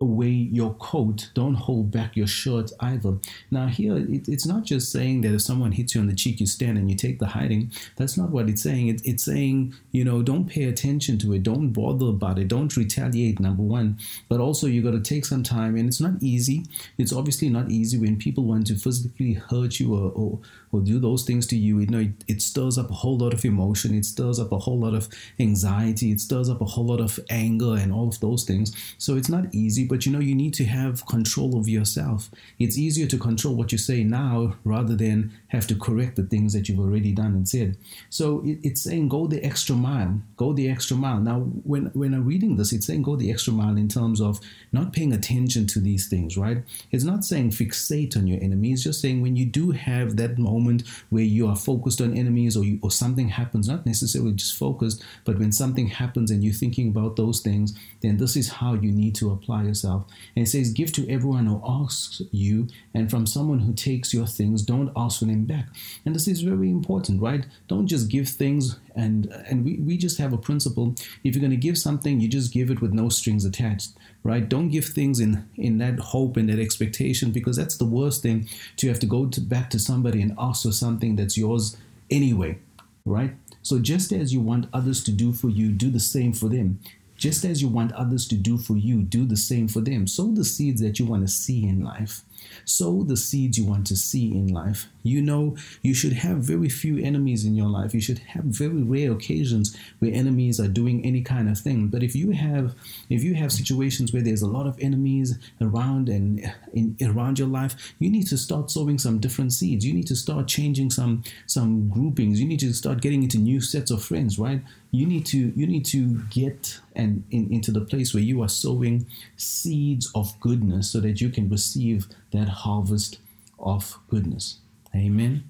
away 0.03 0.29
your 0.29 0.73
coat, 0.75 1.29
don't 1.33 1.55
hold 1.55 1.89
back 1.89 2.15
your 2.15 2.27
shirt 2.27 2.71
either. 2.79 3.17
Now, 3.50 3.67
here, 3.67 3.97
it, 3.97 4.27
it's 4.27 4.45
not 4.45 4.63
just 4.63 4.91
saying 4.91 5.21
that 5.21 5.33
if 5.33 5.41
someone 5.41 5.71
hits 5.71 5.95
you 5.95 6.01
on 6.01 6.07
the 6.07 6.15
cheek, 6.15 6.39
you 6.39 6.45
stand 6.45 6.77
and 6.77 6.89
you 6.89 6.95
take 6.95 7.19
the 7.19 7.27
hiding. 7.27 7.71
That's 7.95 8.17
not 8.17 8.29
what 8.29 8.50
it's 8.50 8.61
saying. 8.61 8.89
It, 8.89 9.01
it's 9.05 9.25
saying, 9.25 9.73
you 9.91 10.03
know, 10.03 10.21
don't 10.21 10.45
pay 10.45 10.65
attention 10.65 11.17
to 11.19 11.33
it. 11.33 11.44
Don't 11.44 11.71
bother 11.71 12.07
about 12.07 12.38
it. 12.38 12.47
Don't 12.50 12.75
retaliate, 12.75 13.39
number 13.39 13.63
one. 13.63 13.97
But 14.29 14.39
also, 14.39 14.67
you 14.67 14.81
got 14.81 14.91
to 14.91 15.01
take 15.01 15.25
some 15.25 15.44
time, 15.44 15.75
and 15.75 15.88
it's 15.88 16.01
not 16.01 16.21
easy. 16.21 16.65
It's 16.97 17.13
obviously 17.13 17.50
not 17.50 17.71
easy 17.71 17.97
when 17.97 18.17
people 18.17 18.44
want 18.44 18.67
to 18.67 18.75
physically 18.75 19.33
hurt 19.33 19.79
you 19.79 19.95
or, 19.95 20.11
or, 20.11 20.39
or 20.71 20.81
do 20.81 21.00
those 21.00 21.23
things 21.23 21.47
to 21.47 21.57
you. 21.57 21.79
You 21.79 21.88
know, 21.88 22.00
it, 22.00 22.23
it 22.27 22.41
stirs 22.41 22.77
up 22.77 22.89
a 22.89 22.94
whole 22.94 23.17
lot 23.17 23.33
of 23.33 23.45
emotion. 23.45 23.95
It 23.95 24.05
stirs 24.05 24.39
up 24.39 24.51
a 24.51 24.59
whole 24.59 24.79
lot 24.79 24.94
of 24.94 25.07
anxiety. 25.39 26.11
It 26.11 26.19
stirs 26.19 26.50
up 26.50 26.61
a 26.61 26.65
whole 26.65 26.85
lot 26.85 27.00
of 27.00 27.19
anger 27.29 27.75
and 27.75 27.91
all 27.94 28.09
of 28.09 28.19
those 28.19 28.44
things. 28.44 28.75
So 28.97 29.15
it's 29.15 29.29
not 29.29 29.53
easy 29.53 29.85
but 29.94 30.07
you 30.07 30.12
know, 30.12 30.18
you 30.18 30.34
need 30.34 30.56
to 30.56 30.66
have 30.66 31.06
control 31.06 31.56
of 31.56 31.69
yourself. 31.69 32.31
It's 32.57 32.80
easier 32.80 33.06
to 33.06 33.16
control 33.16 33.54
what 33.54 33.72
you 33.72 33.78
say 33.78 34.04
now 34.04 34.56
rather 34.63 34.95
than 34.95 35.31
have 35.53 35.67
to 35.67 35.75
correct 35.75 36.15
the 36.15 36.23
things 36.23 36.53
that 36.53 36.67
you've 36.67 36.79
already 36.79 37.11
done 37.11 37.33
and 37.33 37.47
said. 37.47 37.77
So 38.09 38.41
it, 38.44 38.59
it's 38.63 38.81
saying 38.81 39.09
go 39.09 39.27
the 39.27 39.44
extra 39.44 39.75
mile, 39.75 40.19
go 40.35 40.53
the 40.53 40.69
extra 40.69 40.97
mile. 40.97 41.19
Now, 41.19 41.41
when, 41.63 41.85
when 41.94 42.13
I'm 42.13 42.25
reading 42.25 42.57
this, 42.57 42.73
it's 42.73 42.88
saying 42.88 43.03
go 43.03 43.15
the 43.15 43.31
extra 43.31 43.53
mile 43.53 43.77
in 43.77 43.88
terms 43.88 44.19
of 44.19 44.39
not 44.71 44.94
paying 44.94 45.13
attention 45.13 45.67
to 45.67 45.79
these 45.79 46.07
things, 46.07 46.38
right? 46.38 46.63
It's 46.91 47.03
not 47.03 47.23
saying 47.23 47.51
fixate 47.51 48.17
on 48.17 48.27
your 48.27 48.41
enemies, 48.41 48.83
just 48.83 49.00
saying 49.00 49.21
when 49.21 49.35
you 49.35 49.45
do 49.45 49.71
have 49.71 50.17
that 50.17 50.38
moment 50.38 50.83
where 51.09 51.23
you 51.23 51.47
are 51.47 51.55
focused 51.55 52.01
on 52.01 52.17
enemies 52.17 52.57
or, 52.57 52.63
you, 52.63 52.79
or 52.81 52.91
something 52.91 53.29
happens, 53.29 53.67
not 53.67 53.85
necessarily 53.85 54.33
just 54.33 54.57
focused, 54.57 55.03
but 55.23 55.38
when 55.38 55.51
something 55.51 55.88
happens 55.88 56.31
and 56.31 56.44
you're 56.44 56.53
thinking 56.53 56.88
about 56.89 57.15
those 57.15 57.41
things, 57.41 57.77
then 58.01 58.17
this 58.17 58.35
is 58.35 58.50
how 58.50 58.73
you 58.73 58.91
need 58.91 59.13
to 59.15 59.31
apply 59.31 59.63
yourself 59.63 59.83
yourself. 59.83 60.05
And 60.35 60.45
it 60.45 60.50
says, 60.50 60.71
Give 60.71 60.91
to 60.94 61.09
everyone 61.09 61.45
who 61.45 61.61
asks 61.65 62.21
you, 62.31 62.67
and 62.94 63.09
from 63.09 63.25
someone 63.25 63.59
who 63.59 63.73
takes 63.73 64.13
your 64.13 64.27
things, 64.27 64.61
don't 64.63 64.91
ask 64.95 65.19
for 65.19 65.25
them 65.25 65.43
back. 65.45 65.68
And 66.06 66.16
this 66.16 66.28
is 66.28 66.42
very 66.42 66.69
important, 66.69 67.22
right? 67.22 67.45
Don't 67.68 67.88
just 67.88 68.10
give 68.10 68.30
things 68.30 68.80
and 68.95 69.28
and 69.50 69.66
we, 69.66 69.78
we 69.78 69.98
just 69.98 70.18
have 70.18 70.34
a 70.34 70.38
principle. 70.38 70.95
If 71.24 71.36
you're 71.36 71.42
going 71.42 71.51
to 71.51 71.57
give 71.57 71.78
something, 71.78 72.19
you 72.19 72.28
just 72.28 72.54
give 72.54 72.69
it 72.69 72.81
with 72.81 72.94
no 72.94 73.10
strings 73.10 73.45
attached, 73.45 73.92
right? 74.24 74.48
Don't 74.48 74.69
give 74.69 74.86
things 74.86 75.19
in 75.19 75.48
in 75.56 75.78
that 75.80 76.00
hope 76.00 76.38
and 76.38 76.50
that 76.50 76.60
expectation 76.60 77.31
because 77.31 77.57
that's 77.57 77.78
the 77.78 77.86
worst 77.86 78.22
thing 78.22 78.48
to 78.78 78.88
have 78.88 79.00
to 79.00 79.06
go 79.06 79.25
to, 79.25 79.42
back 79.42 79.69
to 79.72 79.80
somebody 79.80 80.22
and 80.22 80.36
ask 80.38 80.63
for 80.63 80.72
something 80.72 81.16
that's 81.16 81.38
yours 81.38 81.78
anyway, 82.10 82.57
right? 83.06 83.34
So 83.62 83.80
just 83.80 84.12
as 84.12 84.34
you 84.34 84.42
want 84.42 84.68
others 84.74 85.04
to 85.06 85.12
do 85.12 85.34
for 85.34 85.50
you, 85.50 85.72
do 85.72 85.89
the 85.89 86.00
same 86.00 86.34
for 86.34 86.50
them. 86.50 86.80
Just 87.16 87.46
as 87.46 87.62
you 87.62 87.69
want 87.69 87.94
others 87.94 88.28
to 88.28 88.36
do 88.36 88.57
for 88.57 88.75
you, 88.75 89.01
do 89.01 89.25
the 89.25 89.38
same 89.38 89.68
for 89.68 89.80
them. 89.80 90.07
Sow 90.07 90.34
the 90.34 90.44
seeds 90.44 90.81
that 90.81 91.00
you 91.00 91.06
want 91.06 91.25
to 91.25 91.31
see 91.31 91.63
in 91.63 91.84
life. 91.84 92.22
Sow 92.66 93.04
the 93.04 93.16
seeds 93.16 93.57
you 93.57 93.66
want 93.66 93.88
to 93.88 93.96
see 93.96 94.31
in 94.31 94.48
life. 94.48 94.88
You 95.03 95.21
know, 95.21 95.57
you 95.81 95.94
should 95.94 96.13
have 96.13 96.38
very 96.38 96.69
few 96.69 96.97
enemies 96.97 97.45
in 97.45 97.55
your 97.55 97.67
life. 97.67 97.94
You 97.94 98.01
should 98.01 98.19
have 98.19 98.45
very 98.45 98.81
rare 98.81 99.11
occasions 99.11 99.75
where 100.00 100.13
enemies 100.13 100.59
are 100.59 100.69
doing 100.69 101.05
any 101.05 101.21
kind 101.21 101.50
of 101.50 101.59
thing. 101.59 101.89
But 101.89 102.03
if 102.03 102.15
you 102.15 102.31
have, 102.31 102.73
if 103.09 103.21
you 103.21 103.35
have 103.35 103.51
situations 103.51 104.13
where 104.13 104.21
there's 104.21 104.41
a 104.41 104.47
lot 104.47 104.65
of 104.65 104.79
enemies 104.79 105.38
around 105.59 106.07
and 106.07 106.51
in, 106.73 106.95
around 107.01 107.38
your 107.38 107.50
life, 107.50 107.94
you 108.00 108.09
need 108.09 108.27
to 108.27 108.38
start 108.38 108.71
sowing 108.71 108.97
some 108.97 109.19
different 109.19 109.51
seeds. 109.51 109.85
You 109.85 109.94
need 109.94 110.07
to 110.07 110.15
start 110.15 110.47
changing 110.47 110.89
some 110.89 111.23
some 111.47 111.89
groupings. 111.89 112.39
You 112.39 112.47
need 112.47 112.61
to 112.61 112.73
start 112.73 113.01
getting 113.01 113.23
into 113.23 113.38
new 113.38 113.59
sets 113.59 113.91
of 113.91 114.03
friends, 114.03 114.39
right? 114.39 114.61
You 114.91 115.05
need 115.05 115.25
to 115.27 115.38
you 115.55 115.67
need 115.67 115.85
to 115.88 116.21
get 116.29 116.79
and 116.95 117.23
in, 117.29 117.51
into 117.51 117.71
the 117.71 117.81
place 117.81 118.13
where 118.13 118.23
you 118.23 118.41
are 118.41 118.50
sowing 118.50 119.05
seeds 119.35 120.09
of 120.15 120.39
goodness 120.39 120.89
so 120.91 121.00
that 121.01 121.19
you 121.19 121.29
can 121.29 121.50
receive 121.50 122.07
that 122.31 122.47
harvest 122.47 123.19
of 123.59 123.97
goodness. 124.09 124.59
Amen. 124.95 125.45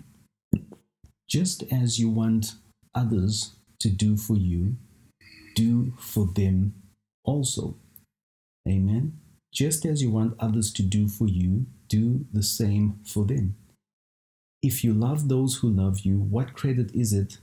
Just 1.28 1.64
as 1.72 2.00
you 2.00 2.10
want 2.10 2.54
others 2.96 3.56
to 3.80 3.90
do 3.90 4.18
for 4.18 4.36
you, 4.36 4.78
do 5.56 5.94
for 6.00 6.28
them 6.28 6.74
also. 7.26 7.76
Amen. 8.68 9.20
Just 9.54 9.86
as 9.86 10.02
you 10.02 10.10
want 10.10 10.36
others 10.40 10.72
to 10.74 10.84
do 10.84 11.08
for 11.08 11.28
you, 11.28 11.66
do 11.88 12.26
the 12.32 12.44
same 12.44 13.00
for 13.06 13.26
them. 13.26 13.56
If 14.62 14.84
you 14.84 14.94
love 14.94 15.28
those 15.28 15.58
who 15.58 15.70
love 15.70 16.00
you, 16.00 16.18
what 16.18 16.54
credit 16.54 16.92
is 16.96 17.12
it 17.12 17.40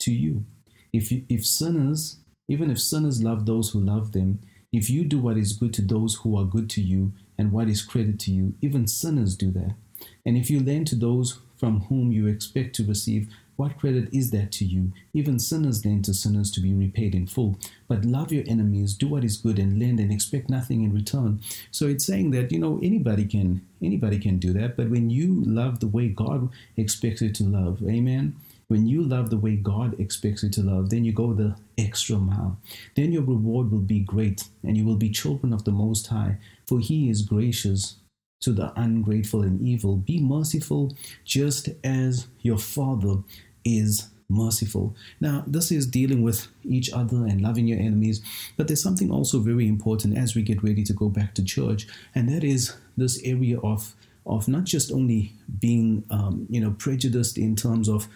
to 0.00 0.12
you? 0.12 0.44
If, 0.92 1.10
you, 1.10 1.24
if 1.28 1.46
sinners, 1.46 2.18
even 2.48 2.70
if 2.70 2.80
sinners 2.80 3.22
love 3.22 3.46
those 3.46 3.70
who 3.70 3.80
love 3.80 4.12
them, 4.12 4.40
if 4.72 4.90
you 4.90 5.04
do 5.04 5.18
what 5.18 5.38
is 5.38 5.54
good 5.54 5.72
to 5.74 5.82
those 5.82 6.16
who 6.16 6.36
are 6.36 6.44
good 6.44 6.68
to 6.70 6.82
you 6.82 7.12
and 7.38 7.52
what 7.52 7.68
is 7.68 7.82
credit 7.82 8.18
to 8.20 8.30
you, 8.30 8.54
even 8.60 8.86
sinners 8.86 9.34
do 9.34 9.50
that. 9.52 9.74
And 10.24 10.36
if 10.36 10.50
you 10.50 10.60
lend 10.60 10.86
to 10.88 10.96
those 10.96 11.38
from 11.56 11.80
whom 11.82 12.12
you 12.12 12.26
expect 12.26 12.74
to 12.76 12.84
receive, 12.84 13.28
what 13.58 13.76
credit 13.76 14.08
is 14.14 14.30
that 14.30 14.52
to 14.52 14.64
you? 14.64 14.92
Even 15.12 15.40
sinners 15.40 15.84
lend 15.84 16.04
to 16.04 16.14
sinners 16.14 16.52
to 16.52 16.60
be 16.60 16.72
repaid 16.72 17.12
in 17.12 17.26
full. 17.26 17.58
But 17.88 18.04
love 18.04 18.32
your 18.32 18.44
enemies, 18.46 18.94
do 18.94 19.08
what 19.08 19.24
is 19.24 19.36
good, 19.36 19.58
and 19.58 19.80
lend 19.80 19.98
and 19.98 20.12
expect 20.12 20.48
nothing 20.48 20.84
in 20.84 20.94
return. 20.94 21.40
So 21.72 21.88
it's 21.88 22.06
saying 22.06 22.30
that 22.30 22.52
you 22.52 22.60
know 22.60 22.78
anybody 22.84 23.26
can 23.26 23.66
anybody 23.82 24.20
can 24.20 24.38
do 24.38 24.52
that, 24.52 24.76
but 24.76 24.90
when 24.90 25.10
you 25.10 25.42
love 25.44 25.80
the 25.80 25.88
way 25.88 26.06
God 26.06 26.50
expects 26.76 27.20
you 27.20 27.32
to 27.32 27.42
love, 27.42 27.82
Amen. 27.82 28.36
When 28.68 28.86
you 28.86 29.02
love 29.02 29.30
the 29.30 29.38
way 29.38 29.56
God 29.56 29.98
expects 29.98 30.44
you 30.44 30.50
to 30.50 30.62
love, 30.62 30.90
then 30.90 31.04
you 31.04 31.10
go 31.10 31.32
the 31.32 31.56
extra 31.76 32.16
mile. 32.16 32.58
Then 32.94 33.10
your 33.10 33.22
reward 33.22 33.72
will 33.72 33.78
be 33.78 34.00
great, 34.00 34.44
and 34.62 34.76
you 34.76 34.84
will 34.84 34.96
be 34.96 35.10
children 35.10 35.52
of 35.52 35.64
the 35.64 35.72
Most 35.72 36.06
High, 36.06 36.36
for 36.64 36.78
He 36.78 37.10
is 37.10 37.22
gracious 37.22 37.96
to 38.40 38.52
the 38.52 38.72
ungrateful 38.80 39.42
and 39.42 39.60
evil. 39.60 39.96
Be 39.96 40.20
merciful 40.20 40.96
just 41.24 41.68
as 41.84 42.26
your 42.42 42.58
Father 42.58 43.22
is 43.64 44.08
merciful. 44.28 44.94
Now, 45.20 45.44
this 45.46 45.72
is 45.72 45.86
dealing 45.86 46.22
with 46.22 46.48
each 46.62 46.92
other 46.92 47.24
and 47.26 47.40
loving 47.40 47.66
your 47.66 47.78
enemies, 47.78 48.22
but 48.56 48.68
there's 48.68 48.82
something 48.82 49.10
also 49.10 49.40
very 49.40 49.66
important 49.66 50.16
as 50.18 50.34
we 50.34 50.42
get 50.42 50.62
ready 50.62 50.84
to 50.84 50.92
go 50.92 51.08
back 51.08 51.34
to 51.34 51.44
church, 51.44 51.86
and 52.14 52.28
that 52.28 52.44
is 52.44 52.74
this 52.96 53.20
area 53.24 53.58
of 53.60 53.94
of 54.28 54.46
not 54.46 54.64
just 54.64 54.92
only 54.92 55.32
being 55.58 56.04
um, 56.10 56.46
you 56.50 56.60
know 56.60 56.74
prejudiced 56.78 57.38
in 57.38 57.56
terms 57.56 57.88
of 57.88 58.08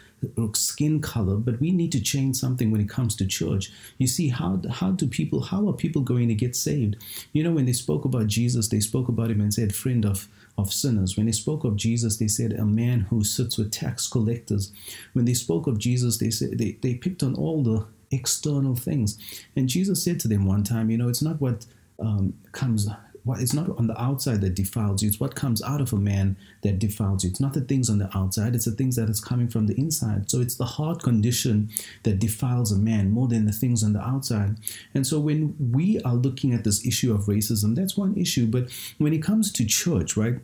skin 0.54 1.00
color, 1.00 1.36
but 1.36 1.60
we 1.60 1.72
need 1.72 1.90
to 1.92 2.00
change 2.00 2.36
something 2.36 2.70
when 2.70 2.80
it 2.80 2.88
comes 2.88 3.16
to 3.16 3.26
church. 3.26 3.72
You 3.98 4.06
see, 4.06 4.28
how 4.28 4.60
how 4.70 4.90
do 4.92 5.06
people 5.06 5.40
how 5.40 5.68
are 5.68 5.72
people 5.72 6.02
going 6.02 6.28
to 6.28 6.34
get 6.34 6.54
saved? 6.54 6.96
You 7.32 7.42
know, 7.42 7.52
when 7.52 7.66
they 7.66 7.72
spoke 7.72 8.04
about 8.04 8.26
Jesus, 8.26 8.68
they 8.68 8.80
spoke 8.80 9.08
about 9.08 9.30
him 9.30 9.40
and 9.40 9.52
said, 9.52 9.74
"Friend 9.74 10.04
of." 10.04 10.28
Of 10.58 10.70
sinners. 10.70 11.16
When 11.16 11.24
they 11.24 11.32
spoke 11.32 11.64
of 11.64 11.76
Jesus, 11.76 12.18
they 12.18 12.28
said 12.28 12.52
a 12.52 12.66
man 12.66 13.00
who 13.08 13.24
sits 13.24 13.56
with 13.56 13.72
tax 13.72 14.06
collectors. 14.06 14.70
When 15.14 15.24
they 15.24 15.32
spoke 15.32 15.66
of 15.66 15.78
Jesus, 15.78 16.18
they 16.18 16.28
said 16.30 16.58
they, 16.58 16.72
they 16.82 16.94
picked 16.94 17.22
on 17.22 17.34
all 17.36 17.62
the 17.62 17.86
external 18.10 18.76
things. 18.76 19.18
And 19.56 19.66
Jesus 19.66 20.04
said 20.04 20.20
to 20.20 20.28
them 20.28 20.44
one 20.44 20.62
time, 20.62 20.90
you 20.90 20.98
know, 20.98 21.08
it's 21.08 21.22
not 21.22 21.40
what 21.40 21.64
um, 21.98 22.34
comes 22.52 22.86
what 23.24 23.40
it's 23.40 23.54
not 23.54 23.68
on 23.78 23.86
the 23.86 24.00
outside 24.00 24.40
that 24.40 24.54
defiles 24.54 25.02
you 25.02 25.08
it's 25.08 25.20
what 25.20 25.34
comes 25.34 25.62
out 25.62 25.80
of 25.80 25.92
a 25.92 25.96
man 25.96 26.36
that 26.62 26.78
defiles 26.78 27.24
you. 27.24 27.30
It's 27.30 27.40
not 27.40 27.54
the 27.54 27.60
things 27.60 27.90
on 27.90 27.98
the 27.98 28.10
outside 28.16 28.54
it's 28.54 28.64
the 28.64 28.72
things 28.72 28.96
that 28.96 29.08
is 29.08 29.20
coming 29.20 29.48
from 29.48 29.66
the 29.66 29.74
inside. 29.74 30.30
So 30.30 30.40
it's 30.40 30.56
the 30.56 30.64
heart 30.64 31.02
condition 31.02 31.70
that 32.04 32.18
defiles 32.18 32.72
a 32.72 32.78
man 32.78 33.10
more 33.10 33.28
than 33.28 33.46
the 33.46 33.52
things 33.52 33.82
on 33.82 33.92
the 33.92 34.00
outside. 34.00 34.56
And 34.94 35.06
so 35.06 35.18
when 35.20 35.54
we 35.72 36.00
are 36.02 36.14
looking 36.14 36.52
at 36.52 36.64
this 36.64 36.86
issue 36.86 37.12
of 37.14 37.22
racism 37.22 37.74
that's 37.74 37.96
one 37.96 38.16
issue 38.16 38.46
but 38.46 38.70
when 38.98 39.12
it 39.12 39.22
comes 39.22 39.52
to 39.52 39.64
church 39.64 40.16
right 40.16 40.36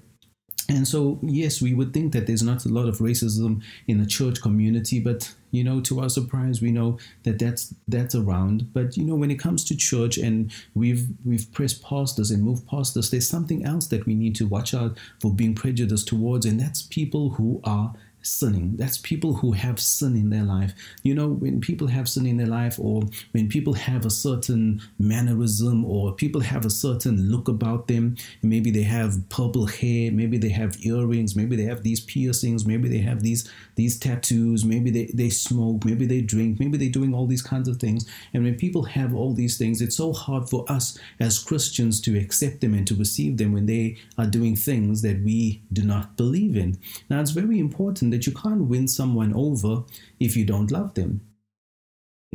and 0.71 0.87
so, 0.87 1.19
yes, 1.23 1.63
we 1.63 1.73
would 1.73 1.95
think 1.95 2.13
that 2.13 2.27
there's 2.27 2.43
not 2.43 2.67
a 2.67 2.69
lot 2.69 2.89
of 2.89 2.99
racism 2.99 3.63
in 3.87 3.99
the 3.99 4.07
church 4.07 4.43
community, 4.43 5.01
but 5.01 5.35
you 5.51 5.65
know, 5.65 5.81
to 5.81 6.01
our 6.01 6.11
surprise, 6.11 6.61
we 6.61 6.71
know 6.71 6.99
that 7.23 7.39
that's 7.39 7.75
that's 7.89 8.15
around. 8.15 8.75
But 8.75 8.95
you 8.95 9.05
know, 9.05 9.15
when 9.15 9.31
it 9.31 9.41
comes 9.41 9.65
to 9.65 9.77
church, 9.77 10.19
and 10.19 10.53
we've 10.75 11.07
we've 11.25 11.51
pressed 11.53 11.83
past 11.83 12.19
this 12.19 12.31
and 12.31 12.43
moved 12.43 12.67
past 12.67 12.95
this, 12.95 13.09
there's 13.09 13.29
something 13.29 13.65
else 13.65 13.87
that 13.87 14.05
we 14.05 14.15
need 14.15 14.35
to 14.37 14.47
watch 14.47 14.75
out 14.75 14.99
for 15.21 15.33
being 15.33 15.55
prejudiced 15.55 16.07
towards, 16.07 16.45
and 16.45 16.61
that's 16.61 16.83
people 16.83 17.31
who 17.31 17.63
are 17.65 17.95
sinning. 18.29 18.77
That's 18.77 18.99
people 18.99 19.35
who 19.35 19.53
have 19.53 19.81
sin 19.81 20.17
in 20.17 20.31
their 20.31 20.45
life. 20.45 20.73
You 21.03 21.15
know, 21.15 21.29
when 21.29 21.61
people 21.61 21.89
have 21.89 22.09
sin 22.09 22.27
in 22.27 22.37
their 22.37 22.47
life, 22.47 22.79
or 22.79 23.03
when 23.33 23.49
people 23.49 23.73
have 23.75 24.05
a 24.05 24.11
certain 24.11 24.81
mannerism, 24.99 25.85
or 25.85 26.13
people 26.13 26.41
have 26.41 26.65
a 26.65 26.71
certain 26.71 27.31
look 27.31 27.49
about 27.49 27.89
them, 27.89 28.17
maybe 28.43 28.71
they 28.71 28.83
have 28.83 29.29
purple 29.29 29.67
hair, 29.67 30.13
maybe 30.13 30.39
they 30.39 30.51
have 30.51 30.77
earrings, 30.85 31.35
maybe 31.35 31.57
they 31.57 31.65
have 31.65 31.83
these 31.83 32.01
piercings, 32.01 32.67
maybe 32.67 32.89
they 32.89 32.99
have 32.99 33.23
these 33.23 33.51
these 33.77 33.97
tattoos, 33.97 34.65
maybe 34.65 34.91
they, 34.91 35.07
they 35.15 35.31
smoke, 35.31 35.85
maybe 35.85 36.05
they 36.05 36.21
drink, 36.21 36.59
maybe 36.59 36.77
they're 36.77 36.89
doing 36.89 37.15
all 37.15 37.29
these 37.29 37.43
kinds 37.43 37.69
of 37.69 37.77
things. 37.77 38.05
And 38.35 38.43
when 38.43 38.57
people 38.57 38.83
have 38.83 39.15
all 39.15 39.35
these 39.35 39.57
things, 39.57 39.81
it's 39.81 39.97
so 39.97 40.13
hard 40.13 40.51
for 40.51 40.65
us 40.69 40.99
as 41.21 41.39
Christians 41.39 42.01
to 42.01 42.19
accept 42.19 42.61
them 42.61 42.75
and 42.75 42.87
to 42.89 42.97
receive 42.97 43.37
them 43.37 43.53
when 43.53 43.67
they 43.67 43.97
are 44.19 44.27
doing 44.27 44.57
things 44.57 45.03
that 45.03 45.23
we 45.23 45.63
do 45.73 45.83
not 45.83 46.17
believe 46.17 46.57
in. 46.57 46.77
Now, 47.09 47.21
it's 47.21 47.31
very 47.31 47.61
important 47.61 48.11
that 48.11 48.18
you 48.27 48.33
can't 48.33 48.63
win 48.63 48.89
someone 48.89 49.33
over 49.35 49.85
if 50.19 50.37
you 50.37 50.45
don't 50.45 50.71
love 50.71 50.95
them. 50.95 51.28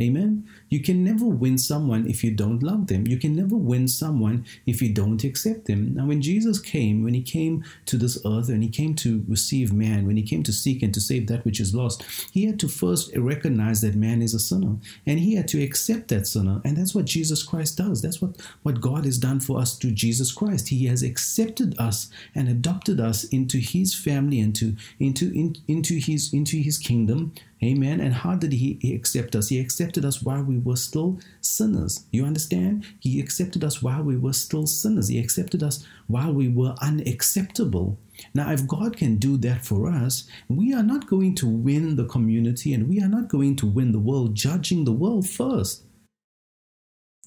Amen. 0.01 0.50
You 0.69 0.81
can 0.81 1.03
never 1.03 1.25
win 1.25 1.59
someone 1.59 2.07
if 2.07 2.23
you 2.23 2.31
don't 2.31 2.63
love 2.63 2.88
them. 2.88 3.05
You 3.05 3.17
can 3.17 3.35
never 3.35 3.55
win 3.55 3.88
someone 3.88 4.43
if 4.65 4.81
you 4.81 4.91
don't 4.91 5.23
accept 5.23 5.65
them. 5.65 5.93
Now, 5.93 6.07
when 6.07 6.19
Jesus 6.19 6.59
came, 6.59 7.03
when 7.03 7.13
he 7.13 7.21
came 7.21 7.63
to 7.85 7.97
this 7.97 8.17
earth 8.25 8.50
and 8.50 8.63
he 8.63 8.69
came 8.69 8.95
to 8.95 9.23
receive 9.27 9.71
man, 9.71 10.07
when 10.07 10.17
he 10.17 10.23
came 10.23 10.41
to 10.43 10.51
seek 10.51 10.81
and 10.81 10.91
to 10.95 11.00
save 11.00 11.27
that 11.27 11.45
which 11.45 11.59
is 11.59 11.75
lost, 11.75 12.01
he 12.31 12.45
had 12.45 12.59
to 12.62 12.67
first 12.67 13.15
recognize 13.15 13.81
that 13.81 13.93
man 13.93 14.23
is 14.23 14.33
a 14.33 14.39
sinner 14.39 14.77
and 15.05 15.19
he 15.19 15.35
had 15.35 15.47
to 15.50 15.62
accept 15.62 16.07
that 16.07 16.25
sinner. 16.25 16.59
And 16.65 16.75
that's 16.75 16.95
what 16.95 17.05
Jesus 17.05 17.43
Christ 17.43 17.77
does. 17.77 18.01
That's 18.01 18.19
what, 18.19 18.41
what 18.63 18.81
God 18.81 19.05
has 19.05 19.19
done 19.19 19.41
for 19.41 19.59
us 19.59 19.77
through 19.77 19.91
Jesus 19.91 20.31
Christ. 20.31 20.69
He 20.69 20.88
has 20.88 21.03
accepted 21.03 21.75
us 21.77 22.09
and 22.33 22.50
adopted 22.50 23.00
us 23.00 23.25
into 23.25 23.59
his 23.59 23.93
family, 23.93 24.39
and 24.39 24.59
into, 24.59 24.75
into, 25.00 25.31
in, 25.39 25.55
into, 25.67 26.00
his, 26.00 26.33
into 26.33 26.57
his 26.57 26.79
kingdom 26.79 27.33
Amen. 27.63 28.01
And 28.01 28.13
how 28.13 28.36
did 28.36 28.51
he 28.51 28.93
accept 28.93 29.38
us? 29.38 29.48
He 29.48 29.58
accepted 29.58 30.03
us 30.03 30.22
while 30.22 30.43
we 30.43 30.58
were 30.58 30.75
still 30.75 31.20
sinners. 31.39 32.05
You 32.12 32.25
understand? 32.25 32.86
He 33.00 33.22
accepted 33.22 33.63
us 33.63 33.82
while 33.82 34.03
we 34.03 34.17
were 34.17 34.34
still 34.34 34.67
sinners. 34.67 35.08
He 35.08 35.17
accepted 35.17 35.63
us 35.63 35.86
while 36.08 36.34
we 36.34 36.50
were 36.50 36.75
unacceptable. 36.82 37.98
Now, 38.34 38.51
if 38.51 38.67
God 38.67 38.98
can 38.98 39.15
do 39.15 39.38
that 39.38 39.63
for 39.63 39.89
us, 39.89 40.27
we 40.50 40.74
are 40.74 40.84
not 40.84 41.08
going 41.08 41.36
to 41.36 41.48
win 41.48 41.96
the 41.96 42.05
community 42.05 42.74
and 42.74 42.89
we 42.89 43.00
are 43.01 43.08
not 43.08 43.29
going 43.29 43.55
to 43.58 43.65
win 43.65 43.93
the 43.93 44.00
world 44.00 44.36
judging 44.36 44.84
the 44.84 44.91
world 44.91 45.29
first. 45.29 45.86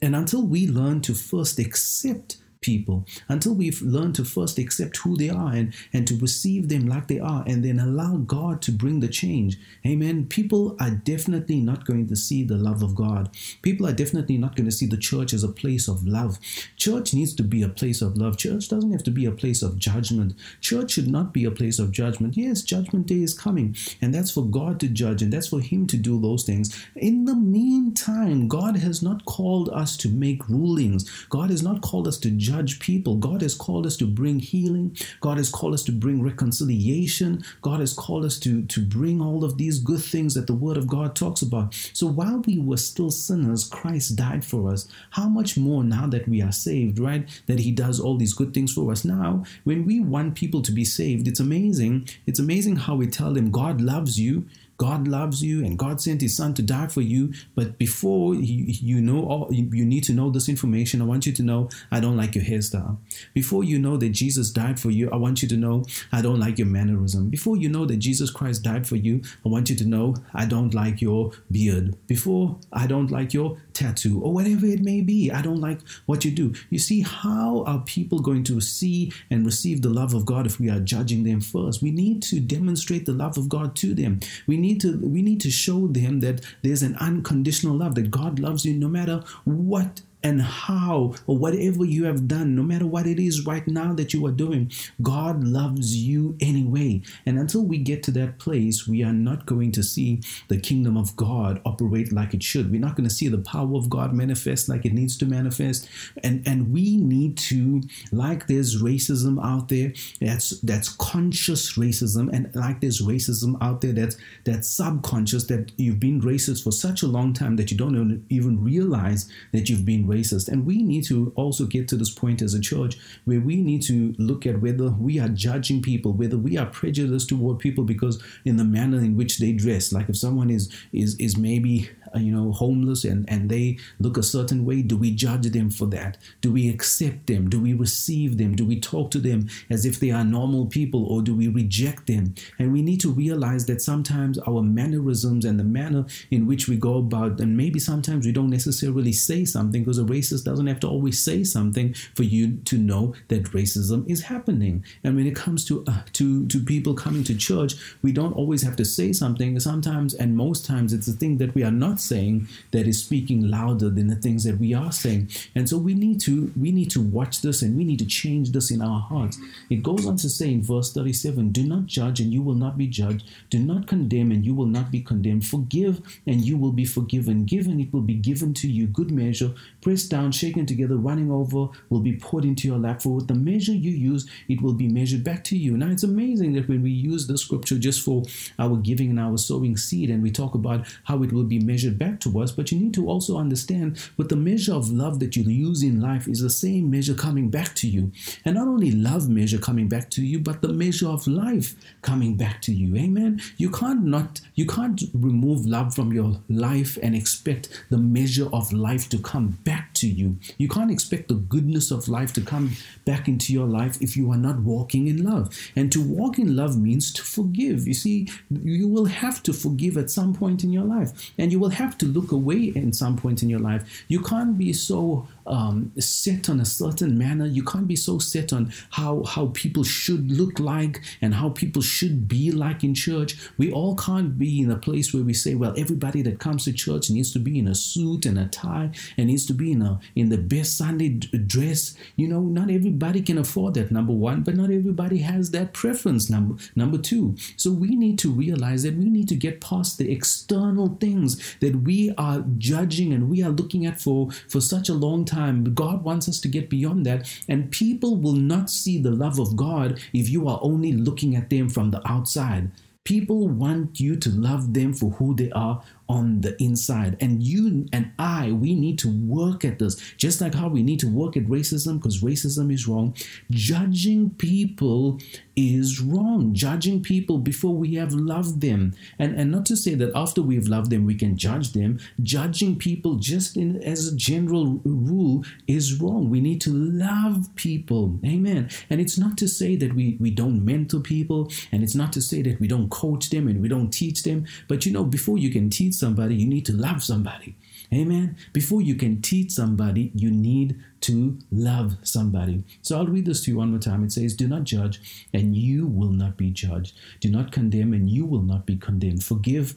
And 0.02 0.14
until 0.14 0.46
we 0.46 0.66
learn 0.66 1.00
to 1.02 1.14
first 1.14 1.58
accept 1.58 2.36
people 2.66 3.06
until 3.28 3.54
we've 3.54 3.80
learned 3.80 4.16
to 4.16 4.24
first 4.24 4.58
accept 4.58 4.96
who 4.98 5.16
they 5.16 5.30
are 5.30 5.52
and, 5.52 5.72
and 5.92 6.06
to 6.08 6.16
receive 6.16 6.68
them 6.68 6.86
like 6.86 7.06
they 7.06 7.20
are 7.20 7.44
and 7.46 7.64
then 7.64 7.78
allow 7.78 8.16
God 8.16 8.60
to 8.62 8.72
bring 8.72 8.98
the 8.98 9.08
change. 9.08 9.56
Amen. 9.86 10.26
People 10.26 10.76
are 10.80 10.90
definitely 10.90 11.60
not 11.60 11.86
going 11.86 12.08
to 12.08 12.16
see 12.16 12.42
the 12.42 12.56
love 12.56 12.82
of 12.82 12.96
God. 12.96 13.30
People 13.62 13.86
are 13.86 13.92
definitely 13.92 14.36
not 14.36 14.56
going 14.56 14.66
to 14.66 14.72
see 14.72 14.86
the 14.86 14.96
church 14.96 15.32
as 15.32 15.44
a 15.44 15.48
place 15.48 15.86
of 15.86 16.04
love. 16.06 16.38
Church 16.76 17.14
needs 17.14 17.34
to 17.36 17.44
be 17.44 17.62
a 17.62 17.68
place 17.68 18.02
of 18.02 18.16
love. 18.16 18.36
Church 18.36 18.68
doesn't 18.68 18.90
have 18.90 19.04
to 19.04 19.12
be 19.12 19.26
a 19.26 19.30
place 19.30 19.62
of 19.62 19.78
judgment. 19.78 20.34
Church 20.60 20.90
should 20.92 21.08
not 21.08 21.32
be 21.32 21.44
a 21.44 21.50
place 21.50 21.78
of 21.78 21.92
judgment. 21.92 22.36
Yes, 22.36 22.62
judgment 22.62 23.06
day 23.06 23.22
is 23.22 23.38
coming, 23.38 23.76
and 24.02 24.12
that's 24.12 24.32
for 24.32 24.44
God 24.44 24.80
to 24.80 24.88
judge 24.88 25.22
and 25.22 25.32
that's 25.32 25.48
for 25.48 25.60
Him 25.60 25.86
to 25.86 25.96
do 25.96 26.20
those 26.20 26.42
things. 26.42 26.76
In 26.96 27.26
the 27.26 27.36
meantime, 27.36 28.48
God 28.48 28.76
has 28.78 29.02
not 29.02 29.24
called 29.24 29.68
us 29.68 29.96
to 29.98 30.08
make 30.08 30.48
rulings, 30.48 31.08
God 31.28 31.50
has 31.50 31.62
not 31.62 31.80
called 31.80 32.08
us 32.08 32.18
to 32.18 32.30
judge 32.30 32.55
people. 32.80 33.16
God 33.16 33.42
has 33.42 33.54
called 33.54 33.86
us 33.86 33.96
to 33.98 34.06
bring 34.06 34.38
healing. 34.38 34.96
God 35.20 35.38
has 35.38 35.50
called 35.50 35.74
us 35.74 35.82
to 35.84 35.92
bring 35.92 36.22
reconciliation. 36.22 37.42
God 37.62 37.80
has 37.80 37.92
called 37.92 38.24
us 38.24 38.38
to, 38.40 38.62
to 38.66 38.80
bring 38.80 39.20
all 39.20 39.44
of 39.44 39.58
these 39.58 39.78
good 39.78 40.02
things 40.02 40.34
that 40.34 40.46
the 40.46 40.54
Word 40.54 40.76
of 40.76 40.86
God 40.86 41.14
talks 41.14 41.42
about. 41.42 41.74
So 41.92 42.06
while 42.06 42.42
we 42.46 42.58
were 42.58 42.76
still 42.76 43.10
sinners, 43.10 43.68
Christ 43.68 44.16
died 44.16 44.44
for 44.44 44.70
us. 44.70 44.88
How 45.10 45.28
much 45.28 45.56
more 45.56 45.84
now 45.84 46.06
that 46.06 46.28
we 46.28 46.42
are 46.42 46.52
saved, 46.52 46.98
right? 46.98 47.28
That 47.46 47.60
He 47.60 47.72
does 47.72 48.00
all 48.00 48.16
these 48.16 48.34
good 48.34 48.54
things 48.54 48.72
for 48.72 48.90
us. 48.90 49.04
Now, 49.04 49.44
when 49.64 49.84
we 49.84 50.00
want 50.00 50.34
people 50.34 50.62
to 50.62 50.72
be 50.72 50.84
saved, 50.84 51.28
it's 51.28 51.40
amazing. 51.40 52.08
It's 52.26 52.38
amazing 52.38 52.76
how 52.76 52.96
we 52.96 53.06
tell 53.06 53.32
them 53.32 53.50
God 53.50 53.80
loves 53.80 54.18
you 54.18 54.46
God 54.76 55.08
loves 55.08 55.42
you 55.42 55.64
and 55.64 55.78
God 55.78 56.00
sent 56.00 56.20
his 56.20 56.36
son 56.36 56.54
to 56.54 56.62
die 56.62 56.88
for 56.88 57.00
you. 57.00 57.32
But 57.54 57.78
before 57.78 58.34
you, 58.34 59.00
know 59.00 59.26
all, 59.26 59.48
you 59.50 59.84
need 59.84 60.04
to 60.04 60.12
know 60.12 60.30
this 60.30 60.48
information, 60.48 61.00
I 61.00 61.04
want 61.04 61.26
you 61.26 61.32
to 61.32 61.42
know 61.42 61.68
I 61.90 62.00
don't 62.00 62.16
like 62.16 62.34
your 62.34 62.44
hairstyle. 62.44 62.98
Before 63.34 63.64
you 63.64 63.78
know 63.78 63.96
that 63.96 64.10
Jesus 64.10 64.50
died 64.50 64.78
for 64.78 64.90
you, 64.90 65.10
I 65.10 65.16
want 65.16 65.42
you 65.42 65.48
to 65.48 65.56
know 65.56 65.84
I 66.12 66.20
don't 66.22 66.40
like 66.40 66.58
your 66.58 66.66
mannerism. 66.66 67.28
Before 67.28 67.56
you 67.56 67.68
know 67.68 67.86
that 67.86 67.96
Jesus 67.98 68.30
Christ 68.30 68.62
died 68.62 68.86
for 68.86 68.96
you, 68.96 69.22
I 69.44 69.48
want 69.48 69.70
you 69.70 69.76
to 69.76 69.84
know 69.86 70.14
I 70.34 70.44
don't 70.46 70.74
like 70.74 71.00
your 71.00 71.32
beard. 71.50 71.96
Before 72.06 72.58
I 72.72 72.86
don't 72.86 73.10
like 73.10 73.32
your 73.32 73.58
tattoo 73.72 74.20
or 74.22 74.32
whatever 74.32 74.66
it 74.66 74.80
may 74.80 75.00
be, 75.00 75.30
I 75.30 75.42
don't 75.42 75.60
like 75.60 75.80
what 76.06 76.24
you 76.24 76.30
do. 76.30 76.54
You 76.70 76.78
see, 76.78 77.00
how 77.00 77.64
are 77.64 77.80
people 77.80 78.18
going 78.18 78.44
to 78.44 78.60
see 78.60 79.12
and 79.30 79.44
receive 79.46 79.82
the 79.82 79.88
love 79.88 80.14
of 80.14 80.26
God 80.26 80.46
if 80.46 80.58
we 80.58 80.68
are 80.70 80.80
judging 80.80 81.24
them 81.24 81.40
first? 81.40 81.82
We 81.82 81.90
need 81.90 82.22
to 82.24 82.40
demonstrate 82.40 83.06
the 83.06 83.12
love 83.12 83.38
of 83.38 83.48
God 83.48 83.76
to 83.76 83.94
them. 83.94 84.20
We 84.46 84.56
need 84.56 84.65
need 84.66 84.80
to 84.80 84.90
we 84.98 85.22
need 85.22 85.40
to 85.40 85.50
show 85.50 85.86
them 85.86 86.20
that 86.20 86.40
there's 86.62 86.82
an 86.82 86.96
unconditional 86.96 87.76
love 87.76 87.94
that 87.94 88.10
God 88.10 88.38
loves 88.38 88.64
you 88.66 88.74
no 88.74 88.88
matter 88.88 89.22
what 89.44 90.02
and 90.26 90.42
how 90.42 91.14
or 91.28 91.38
whatever 91.38 91.84
you 91.84 92.04
have 92.04 92.26
done, 92.26 92.56
no 92.56 92.62
matter 92.64 92.84
what 92.84 93.06
it 93.06 93.20
is 93.20 93.46
right 93.46 93.64
now 93.68 93.94
that 93.94 94.12
you 94.12 94.26
are 94.26 94.32
doing, 94.32 94.72
God 95.00 95.44
loves 95.44 95.96
you 95.96 96.36
anyway. 96.40 97.00
And 97.24 97.38
until 97.38 97.62
we 97.62 97.78
get 97.78 98.02
to 98.04 98.10
that 98.12 98.40
place, 98.40 98.88
we 98.88 99.04
are 99.04 99.12
not 99.12 99.46
going 99.46 99.70
to 99.70 99.84
see 99.84 100.20
the 100.48 100.58
kingdom 100.58 100.96
of 100.96 101.14
God 101.14 101.60
operate 101.64 102.12
like 102.12 102.34
it 102.34 102.42
should. 102.42 102.72
We're 102.72 102.80
not 102.80 102.96
going 102.96 103.08
to 103.08 103.14
see 103.14 103.28
the 103.28 103.38
power 103.38 103.76
of 103.76 103.88
God 103.88 104.12
manifest 104.12 104.68
like 104.68 104.84
it 104.84 104.92
needs 104.92 105.16
to 105.18 105.26
manifest. 105.26 105.88
And 106.24 106.42
and 106.44 106.72
we 106.72 106.96
need 106.96 107.38
to, 107.50 107.82
like 108.10 108.48
there's 108.48 108.82
racism 108.82 109.38
out 109.44 109.68
there, 109.68 109.92
that's 110.20 110.60
that's 110.62 110.88
conscious 110.88 111.78
racism, 111.78 112.30
and 112.32 112.52
like 112.56 112.80
there's 112.80 113.00
racism 113.00 113.56
out 113.60 113.80
there 113.80 113.92
that's 113.92 114.16
that's 114.44 114.68
subconscious 114.68 115.44
that 115.44 115.70
you've 115.76 116.00
been 116.00 116.20
racist 116.20 116.64
for 116.64 116.72
such 116.72 117.04
a 117.04 117.06
long 117.06 117.32
time 117.32 117.54
that 117.56 117.70
you 117.70 117.76
don't 117.76 118.24
even 118.28 118.64
realize 118.64 119.30
that 119.52 119.68
you've 119.68 119.84
been 119.84 120.04
racist 120.04 120.15
racist. 120.16 120.48
And 120.48 120.66
we 120.66 120.82
need 120.82 121.04
to 121.04 121.32
also 121.36 121.66
get 121.66 121.88
to 121.88 121.96
this 121.96 122.10
point 122.10 122.42
as 122.42 122.54
a 122.54 122.60
church 122.60 122.96
where 123.24 123.40
we 123.40 123.56
need 123.56 123.82
to 123.82 124.14
look 124.18 124.46
at 124.46 124.60
whether 124.60 124.90
we 124.90 125.18
are 125.18 125.28
judging 125.28 125.82
people, 125.82 126.12
whether 126.12 126.38
we 126.38 126.56
are 126.56 126.66
prejudiced 126.66 127.28
toward 127.28 127.58
people 127.58 127.84
because 127.84 128.22
in 128.44 128.56
the 128.56 128.64
manner 128.64 128.98
in 128.98 129.16
which 129.16 129.38
they 129.38 129.52
dress. 129.52 129.92
Like 129.92 130.08
if 130.08 130.16
someone 130.16 130.50
is 130.50 130.72
is 130.92 131.16
is 131.16 131.36
maybe 131.36 131.90
you 132.18 132.32
know, 132.32 132.52
homeless 132.52 133.04
and, 133.04 133.28
and 133.28 133.50
they 133.50 133.78
look 133.98 134.16
a 134.16 134.22
certain 134.22 134.64
way, 134.64 134.82
do 134.82 134.96
we 134.96 135.10
judge 135.10 135.50
them 135.50 135.70
for 135.70 135.86
that? 135.86 136.18
Do 136.40 136.52
we 136.52 136.68
accept 136.68 137.26
them? 137.26 137.48
Do 137.48 137.60
we 137.60 137.74
receive 137.74 138.38
them? 138.38 138.54
Do 138.54 138.64
we 138.64 138.80
talk 138.80 139.10
to 139.12 139.18
them 139.18 139.48
as 139.70 139.84
if 139.84 140.00
they 140.00 140.10
are 140.10 140.24
normal 140.24 140.66
people 140.66 141.06
or 141.06 141.22
do 141.22 141.34
we 141.34 141.48
reject 141.48 142.06
them? 142.06 142.34
And 142.58 142.72
we 142.72 142.82
need 142.82 143.00
to 143.00 143.10
realize 143.10 143.66
that 143.66 143.82
sometimes 143.82 144.38
our 144.38 144.62
mannerisms 144.62 145.44
and 145.44 145.58
the 145.58 145.64
manner 145.64 146.06
in 146.30 146.46
which 146.46 146.68
we 146.68 146.76
go 146.76 146.98
about, 146.98 147.40
and 147.40 147.56
maybe 147.56 147.78
sometimes 147.78 148.26
we 148.26 148.32
don't 148.32 148.50
necessarily 148.50 149.12
say 149.12 149.44
something 149.44 149.82
because 149.82 149.98
a 149.98 150.04
racist 150.04 150.44
doesn't 150.44 150.66
have 150.66 150.80
to 150.80 150.88
always 150.88 151.22
say 151.22 151.44
something 151.44 151.94
for 152.14 152.22
you 152.22 152.56
to 152.64 152.78
know 152.78 153.14
that 153.28 153.44
racism 153.44 154.08
is 154.08 154.22
happening. 154.22 154.84
And 155.04 155.16
when 155.16 155.26
it 155.26 155.36
comes 155.36 155.64
to 155.66 155.84
uh, 155.86 156.02
to 156.14 156.46
to 156.46 156.60
people 156.60 156.94
coming 156.94 157.24
to 157.24 157.34
church, 157.34 157.74
we 158.02 158.12
don't 158.12 158.32
always 158.32 158.62
have 158.62 158.76
to 158.76 158.84
say 158.84 159.12
something. 159.12 159.58
Sometimes 159.60 160.14
and 160.14 160.36
most 160.36 160.64
times 160.64 160.92
it's 160.92 161.06
the 161.06 161.12
thing 161.12 161.38
that 161.38 161.54
we 161.54 161.62
are 161.62 161.70
not 161.70 162.00
saying 162.06 162.48
that 162.70 162.86
is 162.86 163.02
speaking 163.02 163.48
louder 163.48 163.90
than 163.90 164.08
the 164.08 164.16
things 164.16 164.44
that 164.44 164.58
we 164.58 164.74
are 164.74 164.92
saying. 164.92 165.30
And 165.54 165.68
so 165.68 165.78
we 165.78 165.94
need 165.94 166.20
to 166.22 166.52
we 166.56 166.72
need 166.72 166.90
to 166.92 167.00
watch 167.00 167.42
this 167.42 167.62
and 167.62 167.76
we 167.76 167.84
need 167.84 167.98
to 167.98 168.06
change 168.06 168.52
this 168.52 168.70
in 168.70 168.82
our 168.82 169.00
hearts. 169.00 169.38
It 169.70 169.82
goes 169.82 170.06
on 170.06 170.16
to 170.18 170.28
say 170.28 170.52
in 170.52 170.62
verse 170.62 170.92
37, 170.92 171.50
do 171.50 171.64
not 171.64 171.86
judge 171.86 172.20
and 172.20 172.32
you 172.32 172.42
will 172.42 172.54
not 172.54 172.78
be 172.78 172.86
judged. 172.86 173.28
Do 173.50 173.58
not 173.58 173.86
condemn 173.86 174.32
and 174.32 174.44
you 174.44 174.54
will 174.54 174.66
not 174.66 174.90
be 174.90 175.00
condemned. 175.00 175.46
Forgive 175.46 176.00
and 176.26 176.42
you 176.42 176.56
will 176.56 176.72
be 176.72 176.84
forgiven. 176.84 177.44
Give 177.44 177.66
and 177.66 177.80
it 177.80 177.92
will 177.92 178.00
be 178.00 178.14
given 178.14 178.54
to 178.54 178.68
you. 178.68 178.86
Good 178.86 179.10
measure, 179.10 179.52
pressed 179.80 180.10
down, 180.10 180.32
shaken 180.32 180.66
together, 180.66 180.96
running 180.96 181.30
over, 181.30 181.68
will 181.90 182.00
be 182.00 182.16
poured 182.16 182.44
into 182.44 182.68
your 182.68 182.78
lap. 182.78 183.02
For 183.02 183.14
with 183.14 183.28
the 183.28 183.34
measure 183.34 183.72
you 183.72 183.90
use, 183.90 184.28
it 184.48 184.60
will 184.62 184.72
be 184.72 184.88
measured 184.88 185.24
back 185.24 185.44
to 185.44 185.56
you. 185.56 185.76
Now 185.76 185.90
it's 185.90 186.02
amazing 186.02 186.54
that 186.54 186.68
when 186.68 186.82
we 186.82 186.90
use 186.90 187.26
the 187.26 187.38
scripture 187.38 187.78
just 187.78 188.02
for 188.02 188.24
our 188.58 188.76
giving 188.76 189.10
and 189.10 189.20
our 189.20 189.38
sowing 189.38 189.76
seed, 189.76 190.10
and 190.10 190.22
we 190.22 190.30
talk 190.30 190.54
about 190.54 190.86
how 191.04 191.22
it 191.22 191.32
will 191.32 191.44
be 191.44 191.58
measured 191.58 191.85
back 191.90 192.20
to 192.20 192.40
us, 192.40 192.52
but 192.52 192.70
you 192.72 192.78
need 192.78 192.94
to 192.94 193.08
also 193.08 193.36
understand 193.38 193.98
with 194.16 194.28
the 194.28 194.36
measure 194.36 194.74
of 194.74 194.90
love 194.90 195.20
that 195.20 195.36
you 195.36 195.42
use 195.44 195.82
in 195.82 196.00
life 196.00 196.28
is 196.28 196.40
the 196.40 196.50
same 196.50 196.90
measure 196.90 197.14
coming 197.14 197.48
back 197.48 197.74
to 197.76 197.88
you. 197.88 198.12
And 198.44 198.56
not 198.56 198.68
only 198.68 198.92
love 198.92 199.28
measure 199.28 199.58
coming 199.58 199.88
back 199.88 200.10
to 200.10 200.22
you, 200.22 200.38
but 200.38 200.62
the 200.62 200.72
measure 200.72 201.08
of 201.08 201.26
life 201.26 201.74
coming 202.02 202.36
back 202.36 202.62
to 202.62 202.72
you. 202.72 202.96
Amen. 202.96 203.40
You 203.56 203.70
can't 203.70 204.04
not 204.04 204.40
you 204.54 204.66
can't 204.66 205.02
remove 205.12 205.66
love 205.66 205.94
from 205.94 206.12
your 206.12 206.40
life 206.48 206.98
and 207.02 207.14
expect 207.14 207.84
the 207.90 207.98
measure 207.98 208.48
of 208.52 208.72
life 208.72 209.08
to 209.10 209.18
come 209.18 209.58
back 209.64 209.92
to 209.96 210.08
you. 210.08 210.38
You 210.58 210.68
can't 210.68 210.90
expect 210.90 211.28
the 211.28 211.34
goodness 211.34 211.90
of 211.90 212.08
life 212.08 212.32
to 212.34 212.40
come 212.40 212.72
back 213.04 213.28
into 213.28 213.52
your 213.52 213.66
life 213.66 214.00
if 214.00 214.16
you 214.16 214.30
are 214.30 214.36
not 214.36 214.60
walking 214.60 215.08
in 215.08 215.24
love. 215.24 215.54
And 215.74 215.90
to 215.92 216.02
walk 216.02 216.38
in 216.38 216.56
love 216.56 216.78
means 216.78 217.12
to 217.14 217.22
forgive. 217.22 217.86
You 217.86 217.94
see, 217.94 218.28
you 218.50 218.88
will 218.88 219.06
have 219.06 219.42
to 219.44 219.52
forgive 219.52 219.96
at 219.96 220.10
some 220.10 220.34
point 220.34 220.64
in 220.64 220.72
your 220.72 220.84
life, 220.84 221.32
and 221.38 221.52
you 221.52 221.58
will 221.58 221.70
have 221.70 221.98
to 221.98 222.06
look 222.06 222.32
away 222.32 222.72
in 222.74 222.92
some 222.92 223.16
point 223.16 223.42
in 223.42 223.48
your 223.48 223.60
life. 223.60 224.04
You 224.08 224.20
can't 224.20 224.56
be 224.56 224.72
so 224.72 225.26
um, 225.46 225.92
set 225.98 226.48
on 226.48 226.60
a 226.60 226.64
certain 226.64 227.16
manner. 227.16 227.46
You 227.46 227.64
can't 227.64 227.86
be 227.86 227.96
so 227.96 228.18
set 228.18 228.52
on 228.52 228.72
how 228.90 229.24
how 229.24 229.50
people 229.54 229.84
should 229.84 230.30
look 230.30 230.58
like 230.58 231.00
and 231.20 231.34
how 231.34 231.50
people 231.50 231.82
should 231.82 232.28
be 232.28 232.50
like 232.50 232.84
in 232.84 232.94
church. 232.94 233.36
We 233.56 233.72
all 233.72 233.96
can't 233.96 234.38
be 234.38 234.60
in 234.60 234.70
a 234.70 234.76
place 234.76 235.12
where 235.12 235.22
we 235.22 235.34
say, 235.34 235.54
well, 235.54 235.74
everybody 235.76 236.22
that 236.22 236.40
comes 236.40 236.64
to 236.64 236.72
church 236.72 237.10
needs 237.10 237.32
to 237.32 237.38
be 237.38 237.58
in 237.58 237.68
a 237.68 237.74
suit 237.74 238.26
and 238.26 238.38
a 238.38 238.46
tie 238.46 238.90
and 239.16 239.26
needs 239.28 239.46
to 239.46 239.54
be 239.54 239.72
in 239.72 239.82
a 239.82 240.00
in 240.14 240.28
the 240.28 240.38
best 240.38 240.76
Sunday 240.76 241.10
dress. 241.10 241.96
You 242.16 242.28
know, 242.28 242.40
not 242.40 242.70
everybody 242.70 243.22
can 243.22 243.38
afford 243.38 243.74
that. 243.74 243.90
Number 243.90 244.12
one, 244.12 244.42
but 244.42 244.56
not 244.56 244.70
everybody 244.70 245.18
has 245.18 245.50
that 245.52 245.72
preference. 245.72 246.28
Number 246.28 246.56
number 246.74 246.98
two. 246.98 247.36
So 247.56 247.70
we 247.70 247.94
need 247.94 248.18
to 248.20 248.30
realize 248.30 248.82
that 248.82 248.96
we 248.96 249.08
need 249.08 249.28
to 249.28 249.36
get 249.36 249.60
past 249.60 249.98
the 249.98 250.10
external 250.10 250.96
things 251.00 251.56
that 251.60 251.76
we 251.82 252.12
are 252.18 252.44
judging 252.58 253.12
and 253.12 253.30
we 253.30 253.42
are 253.42 253.50
looking 253.50 253.86
at 253.86 254.00
for 254.00 254.30
for 254.48 254.60
such 254.60 254.88
a 254.88 254.94
long 254.94 255.24
time 255.24 255.35
time. 255.36 255.74
God 255.74 256.02
wants 256.02 256.28
us 256.28 256.40
to 256.40 256.48
get 256.48 256.70
beyond 256.70 257.04
that. 257.06 257.20
And 257.48 257.70
people 257.70 258.16
will 258.16 258.40
not 258.54 258.70
see 258.70 258.96
the 258.98 259.10
love 259.24 259.38
of 259.38 259.56
God 259.56 260.00
if 260.12 260.28
you 260.28 260.48
are 260.48 260.58
only 260.62 260.92
looking 260.92 261.36
at 261.36 261.50
them 261.50 261.68
from 261.68 261.90
the 261.90 262.02
outside. 262.08 262.70
People 263.04 263.46
want 263.46 264.00
you 264.00 264.16
to 264.16 264.30
love 264.30 264.74
them 264.74 264.92
for 264.92 265.10
who 265.10 265.36
they 265.36 265.50
are 265.52 265.80
on 266.08 266.40
the 266.40 266.60
inside. 266.62 267.16
And 267.20 267.42
you 267.42 267.86
and 267.92 268.12
I, 268.18 268.52
we 268.52 268.74
need 268.74 268.98
to 269.00 269.08
work 269.08 269.64
at 269.64 269.78
this, 269.78 269.96
just 270.16 270.40
like 270.40 270.54
how 270.54 270.68
we 270.68 270.82
need 270.82 271.00
to 271.00 271.08
work 271.08 271.36
at 271.36 271.44
racism 271.46 271.98
because 271.98 272.22
racism 272.22 272.72
is 272.72 272.86
wrong. 272.86 273.14
Judging 273.50 274.30
people 274.30 275.18
is 275.56 276.00
wrong. 276.00 276.52
Judging 276.52 277.02
people 277.02 277.38
before 277.38 277.74
we 277.74 277.94
have 277.94 278.12
loved 278.12 278.60
them. 278.60 278.94
And, 279.18 279.34
and 279.34 279.50
not 279.50 279.66
to 279.66 279.76
say 279.76 279.94
that 279.94 280.12
after 280.14 280.42
we've 280.42 280.68
loved 280.68 280.90
them, 280.90 281.06
we 281.06 281.14
can 281.14 281.36
judge 281.36 281.72
them. 281.72 281.98
Judging 282.22 282.76
people 282.76 283.16
just 283.16 283.56
in, 283.56 283.82
as 283.82 284.06
a 284.06 284.16
general 284.16 284.80
rule 284.84 285.44
is 285.66 286.00
wrong. 286.00 286.28
We 286.28 286.40
need 286.40 286.60
to 286.62 286.70
love 286.70 287.48
people. 287.56 288.18
Amen. 288.24 288.68
And 288.90 289.00
it's 289.00 289.18
not 289.18 289.38
to 289.38 289.48
say 289.48 289.76
that 289.76 289.94
we, 289.94 290.16
we 290.20 290.30
don't 290.30 290.64
mentor 290.64 291.00
people, 291.00 291.50
and 291.72 291.82
it's 291.82 291.94
not 291.94 292.12
to 292.14 292.22
say 292.22 292.42
that 292.42 292.60
we 292.60 292.68
don't 292.68 292.90
coach 292.90 293.30
them 293.30 293.48
and 293.48 293.62
we 293.62 293.68
don't 293.68 293.90
teach 293.90 294.22
them. 294.22 294.46
But 294.68 294.84
you 294.84 294.92
know, 294.92 295.04
before 295.04 295.38
you 295.38 295.50
can 295.50 295.70
teach 295.70 295.95
somebody, 295.98 296.34
you 296.36 296.46
need 296.46 296.66
to 296.66 296.72
love 296.72 297.02
somebody. 297.02 297.56
Amen. 297.92 298.36
Before 298.52 298.80
you 298.80 298.94
can 298.94 299.22
teach 299.22 299.52
somebody, 299.52 300.10
you 300.14 300.30
need 300.30 300.82
to 301.02 301.38
love 301.52 301.96
somebody. 302.02 302.64
So 302.82 302.98
I'll 302.98 303.06
read 303.06 303.26
this 303.26 303.44
to 303.44 303.52
you 303.52 303.58
one 303.58 303.70
more 303.70 303.78
time. 303.78 304.02
It 304.02 304.12
says, 304.12 304.34
Do 304.34 304.48
not 304.48 304.64
judge, 304.64 305.28
and 305.32 305.56
you 305.56 305.86
will 305.86 306.10
not 306.10 306.36
be 306.36 306.50
judged. 306.50 306.96
Do 307.20 307.30
not 307.30 307.52
condemn, 307.52 307.92
and 307.92 308.10
you 308.10 308.26
will 308.26 308.42
not 308.42 308.66
be 308.66 308.76
condemned. 308.76 309.22
Forgive 309.22 309.76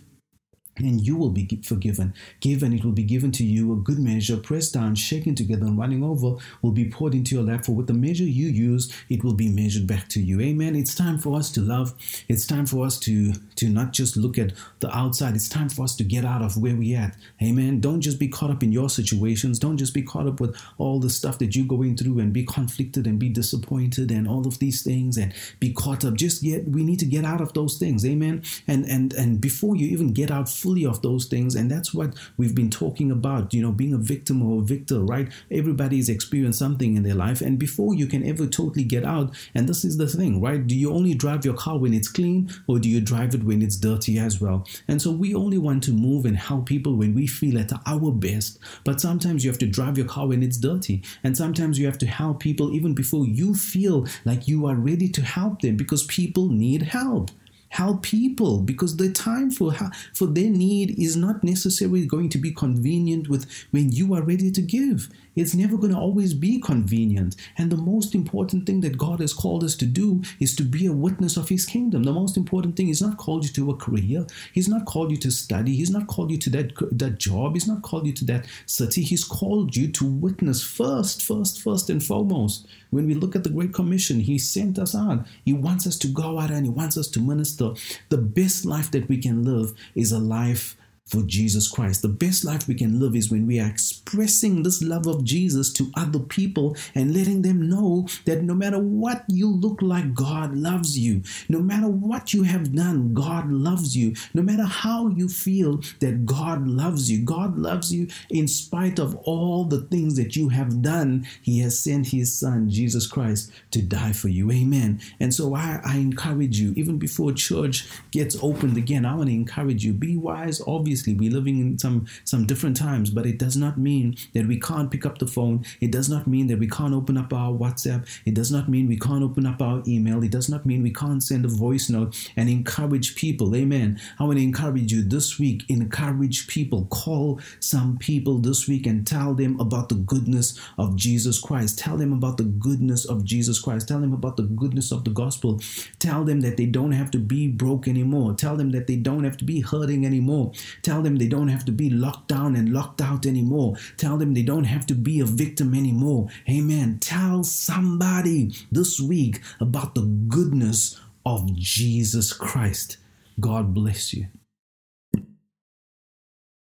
and 0.80 1.02
you 1.02 1.15
will 1.15 1.30
be 1.30 1.48
forgiven. 1.63 2.13
Give, 2.39 2.63
and 2.63 2.74
it 2.74 2.84
will 2.84 2.92
be 2.92 3.04
given 3.04 3.32
to 3.34 3.44
you. 3.44 3.74
A 3.74 3.76
good 3.76 4.00
measure, 4.00 4.38
pressed 4.38 4.74
down, 4.74 4.96
shaken 4.96 5.36
together, 5.36 5.65
and 5.65 5.78
running 5.78 6.04
over, 6.04 6.36
will 6.62 6.72
be 6.72 6.89
poured 6.89 7.13
into 7.13 7.36
your 7.36 7.44
lap. 7.44 7.65
For 7.65 7.74
with 7.74 7.88
the 7.88 7.94
measure 7.94 8.24
you 8.24 8.48
use, 8.48 8.94
it 9.10 9.24
will 9.24 9.34
be 9.34 9.50
measured 9.50 9.88
back 9.88 10.08
to 10.10 10.22
you. 10.22 10.42
Amen. 10.42 10.76
It's 10.76 10.96
time 10.96 11.18
for 11.18 11.38
us 11.38 11.52
to 11.52 11.62
love. 11.62 11.94
It's 12.28 12.46
time 12.46 12.65
for 12.65 12.86
us 12.86 12.98
to 13.00 13.34
to 13.34 13.70
not 13.70 13.92
just 13.94 14.18
look 14.18 14.38
at 14.38 14.54
the 14.80 14.96
outside. 14.96 15.36
It's 15.36 15.50
time 15.50 15.70
for 15.70 15.84
us 15.84 15.96
to 15.98 16.04
get 16.04 16.26
out 16.26 16.42
of 16.42 16.58
where 16.58 16.76
we 16.76 16.96
at. 16.96 17.15
Amen. 17.42 17.80
Don't 17.80 18.02
just 18.02 18.20
be 18.20 18.28
caught 18.28 18.52
up 18.52 18.63
in 18.63 18.72
your 18.72 18.89
situations. 18.89 19.60
Don't 19.60 19.78
just 19.78 19.94
be 19.94 20.02
caught 20.02 20.28
up 20.28 20.39
with 20.39 20.56
all 20.78 21.00
the 21.00 21.10
stuff 21.10 21.39
that 21.39 21.56
you're 21.56 21.65
going 21.65 21.98
through 21.98 22.20
and 22.20 22.34
be 22.34 22.44
conflicted 22.46 23.06
and 23.06 23.20
be 23.20 23.30
disappointed 23.30 24.12
and 24.12 24.28
all 24.28 24.48
of 24.48 24.60
these 24.60 24.84
things 24.84 25.18
and 25.18 25.34
be 25.60 25.74
caught 25.74 26.06
up. 26.06 26.15
Just 26.15 26.44
get. 26.44 26.68
We 26.68 26.84
need 26.84 27.00
to 27.00 27.06
get 27.06 27.26
out 27.26 27.42
of 27.42 27.54
those 27.54 27.78
things. 27.78 28.06
Amen. 28.06 28.44
And 28.68 28.86
and 28.86 29.13
and 29.13 29.42
before 29.42 29.76
you 29.76 29.88
even 29.88 30.13
get 30.13 30.32
out 30.32 30.50
fully 30.69 30.86
of 30.86 31.01
those 31.01 31.25
things. 31.25 31.55
And 31.55 31.71
that's 31.71 31.95
what 31.95 32.13
we've 32.38 32.53
been 32.53 32.69
talking 32.69 33.10
about, 33.10 33.55
you 33.55 33.62
know, 33.63 33.71
being 33.71 33.93
a 33.93 33.97
victim 33.97 34.43
or 34.43 34.60
a 34.60 34.63
victor, 34.63 34.99
right? 34.99 35.27
Everybody's 35.49 36.10
experienced 36.10 36.60
something 36.60 36.95
in 36.95 37.01
their 37.01 37.15
life. 37.15 37.41
And 37.41 37.58
before 37.58 37.95
you 37.95 38.05
can 38.05 38.23
ever 38.23 38.45
totally 38.45 38.84
get 38.84 39.03
out, 39.03 39.34
and 39.55 39.67
this 39.67 39.84
is 39.84 39.97
the 39.97 40.05
thing, 40.05 40.39
right? 40.39 40.65
Do 40.65 40.75
you 40.75 40.93
only 40.93 41.15
drive 41.15 41.43
your 41.43 41.55
car 41.55 41.79
when 41.79 41.91
it's 41.91 42.08
clean 42.08 42.51
or 42.67 42.77
do 42.77 42.88
you 42.88 43.01
drive 43.01 43.34
it 43.34 43.43
when 43.43 43.63
it's 43.63 43.77
dirty 43.77 44.19
as 44.19 44.39
well? 44.39 44.67
And 44.88 45.01
so 45.01 45.10
we 45.12 45.34
only 45.34 45.58
want 45.58 45.82
to 45.86 45.91
move 45.91 46.25
and 46.25 46.38
help 46.38 46.67
people 46.67 46.95
when 46.95 47.15
we 47.15 47.25
feel 47.25 47.58
at 47.58 47.71
our 47.88 48.12
best. 48.12 48.60
But 48.84 49.01
sometimes 49.01 49.43
you 49.43 49.49
have 49.49 49.60
to 49.60 49.67
drive 49.67 49.97
your 49.97 50.08
car 50.08 50.27
when 50.27 50.43
it's 50.43 50.58
dirty. 50.58 51.01
And 51.23 51.36
sometimes 51.36 51.79
you 51.79 51.88
have 51.88 51.97
to 51.97 52.05
help 52.05 52.41
people 52.41 52.73
even 52.73 52.93
before 52.93 53.25
you 53.25 53.55
feel 53.55 54.05
like 54.23 54.47
you 54.47 54.67
are 54.67 54.75
ready 54.75 55.10
to 55.10 55.23
help 55.23 55.62
them 55.62 55.77
because 55.77 56.03
people 56.03 56.47
need 56.49 56.84
help 56.84 57.32
help 57.69 58.01
people 58.01 58.60
because 58.60 58.97
the 58.97 59.12
time 59.12 59.51
for 59.51 59.73
for 60.13 60.25
their 60.27 60.49
need 60.49 60.99
is 60.99 61.15
not 61.15 61.43
necessarily 61.43 62.05
going 62.05 62.29
to 62.29 62.38
be 62.38 62.51
convenient 62.51 63.29
with 63.29 63.45
when 63.71 63.91
you 63.91 64.13
are 64.13 64.23
ready 64.23 64.51
to 64.51 64.62
give 64.62 65.10
it's 65.39 65.56
never 65.56 65.78
going 65.78 65.93
to 65.93 65.97
always 65.97 66.34
be 66.34 66.60
convenient. 66.60 67.36
And 67.58 67.71
the 67.71 67.78
most 67.78 68.13
important 68.13 68.65
thing 68.65 68.82
that 68.82 68.97
God 68.97 69.19
has 69.19 69.34
called 69.34 69.63
us 69.63 69.75
to 69.78 69.86
do 69.86 70.21
is 70.39 70.56
to 70.56 70.63
be 70.63 70.86
a 70.86 70.91
witness 70.91 71.38
of 71.38 71.49
His 71.49 71.65
kingdom. 71.65 72.04
The 72.04 72.13
most 72.13 72.38
important 72.38 72.75
thing 72.75 72.89
is 72.89 73.02
not 73.02 73.17
called 73.17 73.45
you 73.45 73.52
to 73.54 73.71
a 73.71 73.75
career. 73.75 74.25
He's 74.54 74.67
not 74.67 74.86
called 74.86 75.12
you 75.12 75.17
to 75.17 75.32
study. 75.32 75.75
He's 75.75 75.91
not 75.91 76.08
called 76.08 76.32
you 76.32 76.38
to 76.38 76.49
that, 76.52 76.73
that 76.97 77.17
job. 77.17 77.54
He's 77.54 77.67
not 77.67 77.82
called 77.82 78.06
you 78.06 78.13
to 78.13 78.25
that 78.25 78.45
city. 78.65 79.02
He's 79.02 79.23
called 79.23 79.75
you 79.75 79.91
to 79.91 80.06
witness 80.06 80.63
first, 80.63 81.23
first, 81.23 81.62
first 81.62 81.89
and 81.89 82.04
foremost. 82.04 82.67
When 82.89 83.08
we 83.08 83.13
look 83.13 83.36
at 83.36 83.43
the 83.43 83.49
Great 83.49 83.73
Commission, 83.73 84.19
He 84.19 84.38
sent 84.38 84.78
us 84.78 84.95
out. 84.95 85.25
He 85.45 85.54
wants 85.54 85.88
us 85.88 85.97
to 85.99 86.08
go 86.08 86.39
out 86.39 86.52
and 86.52 86.65
He 86.65 86.71
wants 86.71 86.97
us 86.97 87.08
to 87.10 87.19
minister. 87.19 87.71
The 88.10 88.17
best 88.17 88.65
life 88.65 88.91
that 88.91 89.08
we 89.08 89.17
can 89.17 89.43
live 89.43 89.73
is 89.95 90.12
a 90.12 90.19
life 90.19 90.75
for 91.10 91.24
Jesus 91.24 91.67
Christ. 91.67 92.02
The 92.02 92.08
best 92.08 92.45
life 92.45 92.67
we 92.67 92.76
can 92.76 93.00
live 93.00 93.15
is 93.15 93.32
when 93.32 93.48
we 93.48 93.60
are 93.60 93.67
expressing 93.67 94.62
this 94.62 94.82
love 94.82 95.08
of 95.08 95.24
Jesus 95.24 95.74
to 95.74 95.91
other 95.95 96.19
people 96.19 96.78
and 96.93 97.15
letting 97.15 97.41
them 97.41 97.67
know 97.67 98.08
that 98.26 98.43
no 98.43 98.54
matter 98.54 98.80
what 98.80 99.24
you 99.28 99.50
look 99.50 99.82
like, 99.82 100.13
God 100.13 100.56
loves 100.56 100.98
you. 100.98 101.24
No 101.50 101.60
matter 101.60 101.88
what 101.88 102.34
you 102.34 102.43
have 102.43 102.76
done, 102.76 103.13
God 103.13 103.52
loves 103.52 103.98
you. 103.98 104.13
No 104.34 104.43
matter 104.43 104.65
how 104.65 105.08
you 105.08 105.28
feel, 105.28 105.82
that 106.00 106.26
God 106.26 106.67
loves 106.67 107.10
you. 107.10 107.24
God 107.26 107.58
loves 107.58 107.91
you 107.91 108.08
in 108.30 108.48
spite 108.48 109.00
of 109.00 109.15
all 109.24 109.65
the 109.65 109.82
things 109.82 110.15
that 110.15 110.36
you 110.36 110.50
have 110.50 110.82
done. 110.82 111.26
He 111.41 111.60
has 111.60 111.80
sent 111.80 112.08
His 112.08 112.38
Son, 112.38 112.69
Jesus 112.69 113.08
Christ, 113.08 113.52
to 113.72 113.82
die 113.82 114.13
for 114.13 114.28
you. 114.28 114.52
Amen. 114.52 115.02
And 115.19 115.34
so 115.34 115.56
I, 115.56 115.82
I 115.84 115.98
encourage 115.98 116.60
you, 116.60 116.74
even 116.76 117.00
before 117.00 117.34
church 117.34 117.88
gets 118.12 118.38
opened 118.43 118.78
again, 118.78 119.06
I 119.06 119.15
want 119.15 119.30
to 119.30 119.36
encourage 119.36 119.84
you 119.84 119.93
be 119.93 120.15
wise, 120.15 120.62
obviously 120.67 120.98
obviously 120.99 121.13
we're 121.13 121.33
living 121.33 121.59
in 121.59 121.79
some 121.79 122.05
some 122.25 122.45
different 122.45 122.75
times, 122.75 123.09
but 123.09 123.25
it 123.25 123.38
does 123.39 123.55
not 123.55 123.77
mean 123.77 124.15
that 124.33 124.47
we 124.47 124.59
can't 124.59 124.91
pick 124.91 125.05
up 125.05 125.17
the 125.17 125.27
phone. 125.27 125.63
It 125.79 125.91
does 125.91 126.09
not 126.09 126.27
mean 126.27 126.47
that 126.47 126.59
we 126.59 126.67
can't 126.67 126.93
open 126.93 127.17
up 127.17 127.33
our 127.33 127.51
WhatsApp. 127.51 128.05
It 128.25 128.33
does 128.33 128.51
not 128.51 128.67
mean 128.67 128.88
we 128.88 128.99
can't 128.99 129.23
open 129.23 129.45
up 129.45 129.62
our 129.62 129.81
email. 129.88 130.23
It 130.23 130.31
does 130.31 130.49
not 130.49 130.65
mean 130.65 130.83
we 130.83 130.91
can't 130.91 131.23
send 131.23 131.45
a 131.45 131.47
voice 131.47 131.89
note 131.89 132.15
and 132.35 132.49
encourage 132.49 133.15
people. 133.15 133.55
Amen. 133.55 133.99
I 134.19 134.23
want 134.25 134.38
to 134.38 134.43
encourage 134.43 134.91
you 134.91 135.01
this 135.01 135.39
week. 135.39 135.63
Encourage 135.69 136.47
people. 136.47 136.85
Call 136.85 137.39
some 137.59 137.97
people 137.97 138.39
this 138.39 138.67
week 138.67 138.85
and 138.85 139.07
tell 139.07 139.33
them 139.33 139.59
about 139.59 139.89
the 139.89 139.95
goodness 139.95 140.59
of 140.77 140.95
Jesus 140.95 141.39
Christ. 141.39 141.79
Tell 141.79 141.97
them 141.97 142.12
about 142.13 142.38
the 142.38 142.43
goodness 142.43 143.05
of 143.05 143.23
Jesus 143.23 143.59
Christ. 143.59 143.88
Tell 143.88 143.99
them 144.01 144.13
about 144.13 144.35
the 144.35 144.43
goodness 144.43 144.91
of 144.91 145.03
the 145.03 145.12
gospel. 145.12 145.62
Tell 145.99 146.23
them 146.25 146.41
that 146.41 146.57
they 146.57 146.65
don't 146.65 146.91
have 146.91 147.12
to 147.12 147.19
be 147.19 147.47
broke 147.47 147.88
anymore. 147.88 148.33
Tell 148.33 148.57
them 148.57 148.71
that 148.71 148.88
they 148.88 148.97
don't 148.97 149.23
have 149.23 149.38
to 149.38 149.45
be 149.45 149.62
hurting 149.62 150.05
anymore. 150.05 150.51
Tell 150.89 151.04
them 151.04 151.17
they 151.17 151.28
don't 151.28 151.49
have 151.49 151.65
to 151.65 151.71
be 151.71 151.91
locked 151.91 152.30
down 152.30 152.56
and 152.56 152.73
locked 152.73 152.99
out 152.99 153.28
anymore. 153.28 153.75
Tell 153.95 154.17
them 154.17 154.34
they 154.34 154.41
don't 154.41 154.63
have 154.63 154.88
to 154.88 154.95
be 154.95 155.19
a 155.19 155.25
victim 155.25 155.75
anymore. 155.75 156.30
Amen. 156.49 156.97
Tell 156.99 157.43
somebody 157.43 158.56
this 158.71 158.99
week 158.99 159.39
about 159.60 159.93
the 159.93 160.02
goodness 160.02 160.99
of 161.23 161.54
Jesus 161.54 162.34
Christ. 162.34 162.97
God 163.39 163.71
bless 163.71 164.15
you. 164.15 164.30